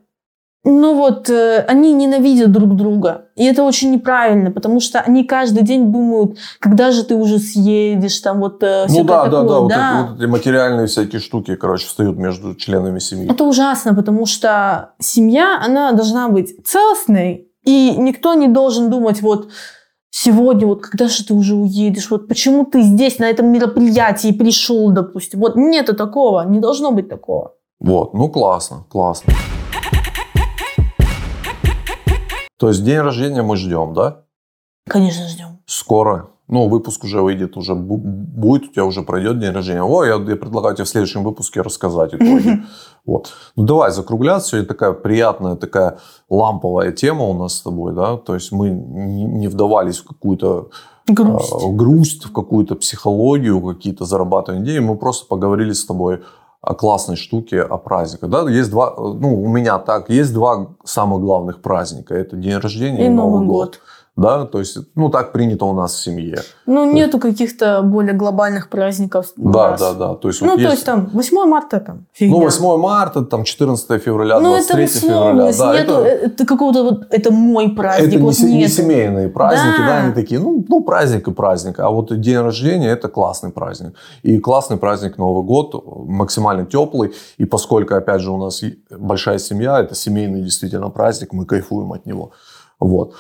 ну 0.71 0.95
вот, 0.95 1.31
э, 1.31 1.65
они 1.69 1.95
ненавидят 1.95 2.53
друг 2.53 2.77
друга. 2.77 3.23
И 3.37 3.45
это 3.45 3.63
очень 3.63 3.91
неправильно, 3.91 4.51
потому 4.51 4.81
что 4.81 5.01
они 5.01 5.25
каждый 5.25 5.63
день 5.63 5.91
думают, 5.91 6.37
когда 6.61 6.91
же 6.91 7.05
ты 7.05 7.15
уже 7.15 7.39
съедешь, 7.39 8.19
там 8.21 8.41
вот 8.41 8.63
э, 8.63 8.83
Ну 8.83 8.89
всякое 8.89 9.07
да, 9.07 9.25
да, 9.29 9.43
такое. 9.43 9.49
да, 9.49 9.61
вот, 9.61 9.71
эти- 9.73 10.11
вот 10.11 10.21
эти 10.21 10.27
материальные 10.27 10.87
всякие 10.87 11.21
штуки, 11.21 11.57
короче, 11.57 11.87
встают 11.87 12.19
между 12.19 12.55
членами 12.55 12.99
семьи. 12.99 13.31
Это 13.31 13.45
ужасно, 13.45 13.95
потому 13.95 14.27
что 14.27 14.91
семья, 14.99 15.59
она 15.65 15.93
должна 15.93 16.29
быть 16.29 16.55
целостной, 16.67 17.49
и 17.65 17.95
никто 17.97 18.35
не 18.35 18.49
должен 18.49 18.91
думать, 18.91 19.23
вот 19.23 19.49
сегодня, 20.11 20.67
вот 20.67 20.83
когда 20.83 21.09
же 21.09 21.25
ты 21.25 21.33
уже 21.35 21.55
уедешь, 21.55 22.11
вот 22.11 22.29
почему 22.29 22.65
ты 22.65 22.83
здесь 22.83 23.19
на 23.19 23.25
этом 23.25 23.47
мероприятии 23.53 24.33
пришел, 24.33 24.91
допустим. 24.91 25.41
Вот 25.41 25.57
нету 25.57 25.95
такого, 25.95 26.43
не 26.47 26.61
должно 26.61 26.91
быть 26.93 27.09
такого. 27.09 27.53
Вот, 27.81 28.13
ну 28.15 28.29
классно, 28.29 28.85
классно. 28.91 29.33
То 32.59 32.69
есть 32.69 32.85
день 32.85 32.99
рождения 32.99 33.43
мы 33.43 33.57
ждем, 33.57 33.95
да? 33.95 34.25
Конечно, 34.89 35.29
ждем. 35.29 35.59
Скоро. 35.67 36.29
Ну, 36.49 36.67
выпуск 36.69 37.05
уже 37.05 37.21
выйдет, 37.21 37.59
уже 37.59 37.75
бу- 37.75 37.99
будет, 37.99 38.71
у 38.71 38.73
тебя 38.73 38.87
уже 38.87 39.03
пройдет 39.03 39.39
день 39.39 39.53
рождения. 39.53 39.83
О, 39.83 40.03
я, 40.03 40.15
я 40.15 40.37
предлагаю 40.37 40.75
тебе 40.75 40.87
в 40.87 40.89
следующем 40.89 41.23
выпуске 41.23 41.61
рассказать 41.61 42.15
итоги. 42.15 42.63
Вот. 43.05 43.33
Ну, 43.55 43.65
давай 43.65 43.91
закругляться. 43.91 44.51
Сегодня 44.51 44.67
такая 44.67 44.93
приятная, 44.93 45.57
такая 45.57 45.99
ламповая 46.31 46.93
тема 46.93 47.25
у 47.25 47.35
нас 47.35 47.55
с 47.57 47.63
тобой, 47.63 47.95
да? 47.95 48.17
То 48.17 48.35
есть 48.35 48.51
мы 48.51 48.71
не 48.71 49.49
вдавались 49.49 49.99
в 49.99 50.07
какую-то 50.07 50.71
Грусть. 51.07 51.53
э, 51.53 51.71
грусть, 51.73 52.25
в 52.25 52.33
какую-то 52.33 52.77
психологию, 52.77 53.61
какие-то 53.63 54.05
зарабатывания 54.07 54.65
идеи. 54.65 54.79
Мы 54.79 54.97
просто 54.97 55.27
поговорили 55.27 55.73
с 55.73 55.85
тобой 55.85 56.21
классной 56.61 57.17
штуке, 57.17 57.63
о 57.63 57.79
праздниках. 57.79 58.31
Да, 58.31 58.49
есть 58.51 58.71
два, 58.71 58.95
э, 58.97 59.01
ну, 59.01 59.43
у 59.43 59.49
меня 59.49 59.79
так, 59.79 60.11
есть 60.11 60.33
два 60.33 60.75
самых 60.85 61.21
главных 61.21 61.63
праздника. 61.63 62.15
Это 62.15 62.37
день 62.37 62.57
рождения 62.57 63.05
и, 63.05 63.07
И 63.07 63.09
Новый 63.09 63.47
год. 63.47 63.81
Да, 64.19 64.47
то 64.47 64.59
есть, 64.59 64.77
ну, 64.97 65.11
так 65.11 65.31
принято 65.31 65.65
у 65.65 65.73
нас 65.73 65.95
в 65.95 66.03
семье. 66.03 66.43
Ну, 66.67 66.93
нету 66.93 67.21
каких-то 67.21 67.83
более 67.83 68.15
глобальных 68.15 68.69
праздников. 68.69 69.27
Да, 69.37 69.77
да, 69.77 69.95
да. 69.95 70.15
То 70.15 70.27
есть, 70.29 70.43
Ну, 70.43 70.49
вот 70.49 70.63
то 70.63 70.71
есть 70.71 70.85
там 70.85 71.09
8 71.13 71.47
марта 71.47 71.79
там 71.79 72.07
фигня. 72.13 72.35
ну, 72.37 72.43
8 72.43 72.77
марта, 72.79 73.23
там 73.23 73.45
14 73.45 74.03
февраля, 74.03 74.41
Ну, 74.41 74.57
это 74.57 74.75
23 74.75 74.87
февраля. 74.87 75.21
условность, 75.21 75.59
Да, 75.61 75.79
нету, 75.79 75.93
это, 75.93 76.27
это 76.27 76.47
какого-то 76.47 76.83
вот, 76.83 77.07
это 77.11 77.31
мой 77.31 77.69
праздник, 77.69 78.09
это 78.09 78.17
не, 78.17 78.23
вот 78.23 78.39
не 78.41 78.59
нету. 78.59 78.73
семейные 78.73 79.29
праздники, 79.29 79.79
да. 79.79 79.87
Да. 79.87 79.97
они 79.99 80.13
такие, 80.13 80.41
ну, 80.41 80.65
ну, 80.69 80.81
праздник 80.83 81.29
и 81.29 81.33
праздник. 81.33 81.79
А 81.79 81.89
вот 81.91 82.21
день 82.21 82.39
рождения– 82.39 82.89
это 82.91 83.09
классный 83.09 83.51
праздник. 83.51 83.95
И 84.25 84.39
классный 84.41 84.79
праздник 84.79 85.17
Новый 85.19 85.45
год, 85.45 85.75
максимально 86.09 86.67
теплый. 86.67 87.13
И 87.37 87.45
поскольку, 87.45 87.95
опять 87.95 88.21
же, 88.21 88.33
у 88.33 88.37
нас 88.37 88.65
большая 88.91 89.39
семья, 89.39 89.79
это 89.79 89.95
семейный 89.95 90.43
действительно 90.43 90.91
праздник, 90.91 91.33
мы 91.33 91.47
кайфуем 91.47 91.93
от 91.93 92.05
него. 92.05 92.33
Вот. 92.81 93.15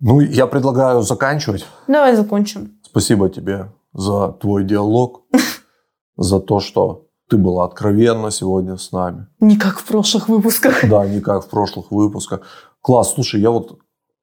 Ну, 0.00 0.20
я 0.20 0.46
предлагаю 0.46 1.02
заканчивать. 1.02 1.66
Давай 1.88 2.14
закончим. 2.16 2.78
Спасибо 2.82 3.28
тебе 3.28 3.72
за 3.92 4.28
твой 4.32 4.64
диалог, 4.64 5.22
за 6.16 6.40
то, 6.40 6.60
что 6.60 7.06
ты 7.28 7.36
была 7.36 7.64
откровенна 7.64 8.30
сегодня 8.30 8.76
с 8.76 8.92
нами. 8.92 9.26
Не 9.40 9.56
как 9.56 9.78
в 9.78 9.84
прошлых 9.84 10.28
выпусках. 10.28 10.84
Да, 10.88 11.06
не 11.06 11.20
как 11.20 11.44
в 11.44 11.48
прошлых 11.48 11.90
выпусках. 11.90 12.40
Класс, 12.80 13.14
слушай, 13.14 13.40
я 13.40 13.50
вот, 13.50 13.78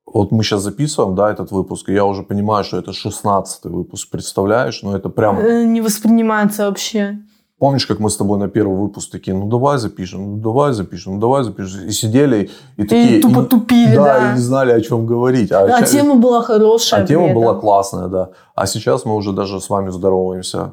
вот 0.06 0.32
мы 0.32 0.44
сейчас 0.44 0.62
записываем, 0.62 1.16
да, 1.16 1.32
этот 1.32 1.52
выпуск, 1.52 1.90
и 1.90 1.94
я 1.94 2.06
уже 2.06 2.22
понимаю, 2.24 2.64
что 2.64 2.78
это 2.78 2.94
16 2.94 3.66
выпуск, 3.66 4.10
представляешь? 4.12 4.84
Ну, 4.84 4.96
это 4.96 5.10
прям, 5.10 5.40
Э, 5.40 5.64
Не 5.66 5.82
воспринимается 5.82 6.68
вообще. 6.68 7.18
Помнишь, 7.62 7.86
как 7.86 8.00
мы 8.00 8.10
с 8.10 8.18
тобой 8.18 8.40
на 8.40 8.48
первый 8.48 8.76
выпуск 8.76 9.12
такие, 9.12 9.38
ну 9.38 9.46
давай 9.48 9.78
запишем, 9.78 10.32
ну 10.32 10.38
давай 10.38 10.74
запишем, 10.74 11.14
ну 11.14 11.20
давай 11.20 11.44
запишем. 11.44 11.88
И 11.88 11.92
сидели 11.92 12.50
и 12.76 12.82
такие... 12.82 13.20
И 13.20 13.22
тупо 13.22 13.44
тупили, 13.44 13.96
да. 13.96 14.04
да. 14.20 14.32
и 14.32 14.34
не 14.34 14.40
знали, 14.42 14.72
о 14.72 14.82
чем 14.82 15.06
говорить. 15.06 15.52
А, 15.52 15.68
ща- 15.68 15.86
тема 15.86 16.16
была 16.16 16.42
хорошая. 16.42 17.04
а 17.04 17.06
тема 17.06 17.36
была 17.36 17.54
классная, 17.54 18.08
да. 18.08 18.30
А 18.56 18.66
сейчас 18.66 19.06
мы 19.06 19.16
уже 19.16 19.32
даже 19.32 19.62
с 19.62 19.70
вами 19.70 19.92
здороваемся, 19.92 20.72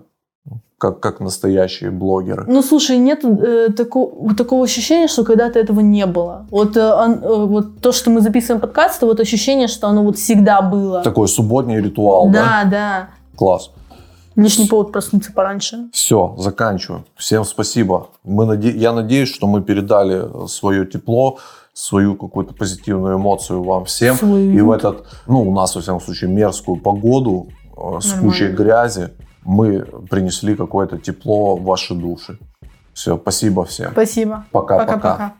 как, 0.79 1.01
как 1.01 1.21
настоящие 1.21 1.91
блогеры. 1.91 2.47
Ну, 2.49 2.63
слушай, 2.63 2.97
нет 2.97 3.23
э, 3.23 3.69
тако- 3.77 4.35
такого 4.35 4.65
ощущения, 4.65 5.09
что 5.09 5.25
когда-то 5.25 5.59
этого 5.59 5.81
не 5.81 6.07
было. 6.07 6.47
Вот, 6.51 6.75
э, 6.79 6.81
он- 6.81 7.23
э, 7.23 7.47
вот 7.47 7.83
то, 7.83 7.93
что 7.93 8.09
мы 8.09 8.23
записываем 8.23 8.63
подкаст, 8.63 8.97
это 8.97 9.07
вот 9.07 9.21
ощущение, 9.21 9.69
что 9.69 9.89
оно 9.89 10.05
вот 10.05 10.17
всегда 10.17 10.63
было. 10.63 11.03
Такой 11.03 11.29
субботний 11.29 11.83
ритуал, 11.83 12.31
да? 12.31 12.63
да, 12.65 12.71
да. 12.71 13.09
Класс. 13.37 13.73
Лишний 14.39 14.69
повод 14.69 14.93
проснуться 14.93 15.33
пораньше. 15.33 15.89
Все, 15.93 16.37
заканчиваю. 16.39 17.05
Всем 17.17 17.45
спасибо. 17.45 18.11
Мы 18.23 18.45
наде- 18.45 18.71
Я 18.77 18.93
надеюсь, 18.93 19.29
что 19.35 19.49
мы 19.49 19.63
передали 19.63 20.47
свое 20.47 20.87
тепло, 20.87 21.39
свою 21.73 22.15
какую-то 22.15 22.55
позитивную 22.55 23.17
эмоцию 23.17 23.65
вам 23.65 23.85
всем. 23.85 24.15
Свою. 24.15 24.53
И 24.53 24.61
в 24.61 24.71
этот, 24.71 25.07
ну, 25.27 25.43
у 25.43 25.53
нас, 25.53 25.75
во 25.75 25.81
всяком 25.83 26.01
случае, 26.01 26.31
мерзкую 26.31 26.81
погоду 26.81 27.49
э, 27.77 27.99
с 28.01 28.07
Нормально. 28.07 28.23
кучей 28.23 28.49
грязи 28.49 29.09
мы 29.45 29.81
принесли 30.09 30.55
какое-то 30.55 30.99
тепло 30.99 31.57
в 31.57 31.65
ваши 31.65 31.95
души. 31.95 32.39
Все, 32.93 33.17
спасибо 33.19 33.65
всем. 33.65 33.91
Спасибо. 33.91 34.45
Пока-пока. 34.53 35.35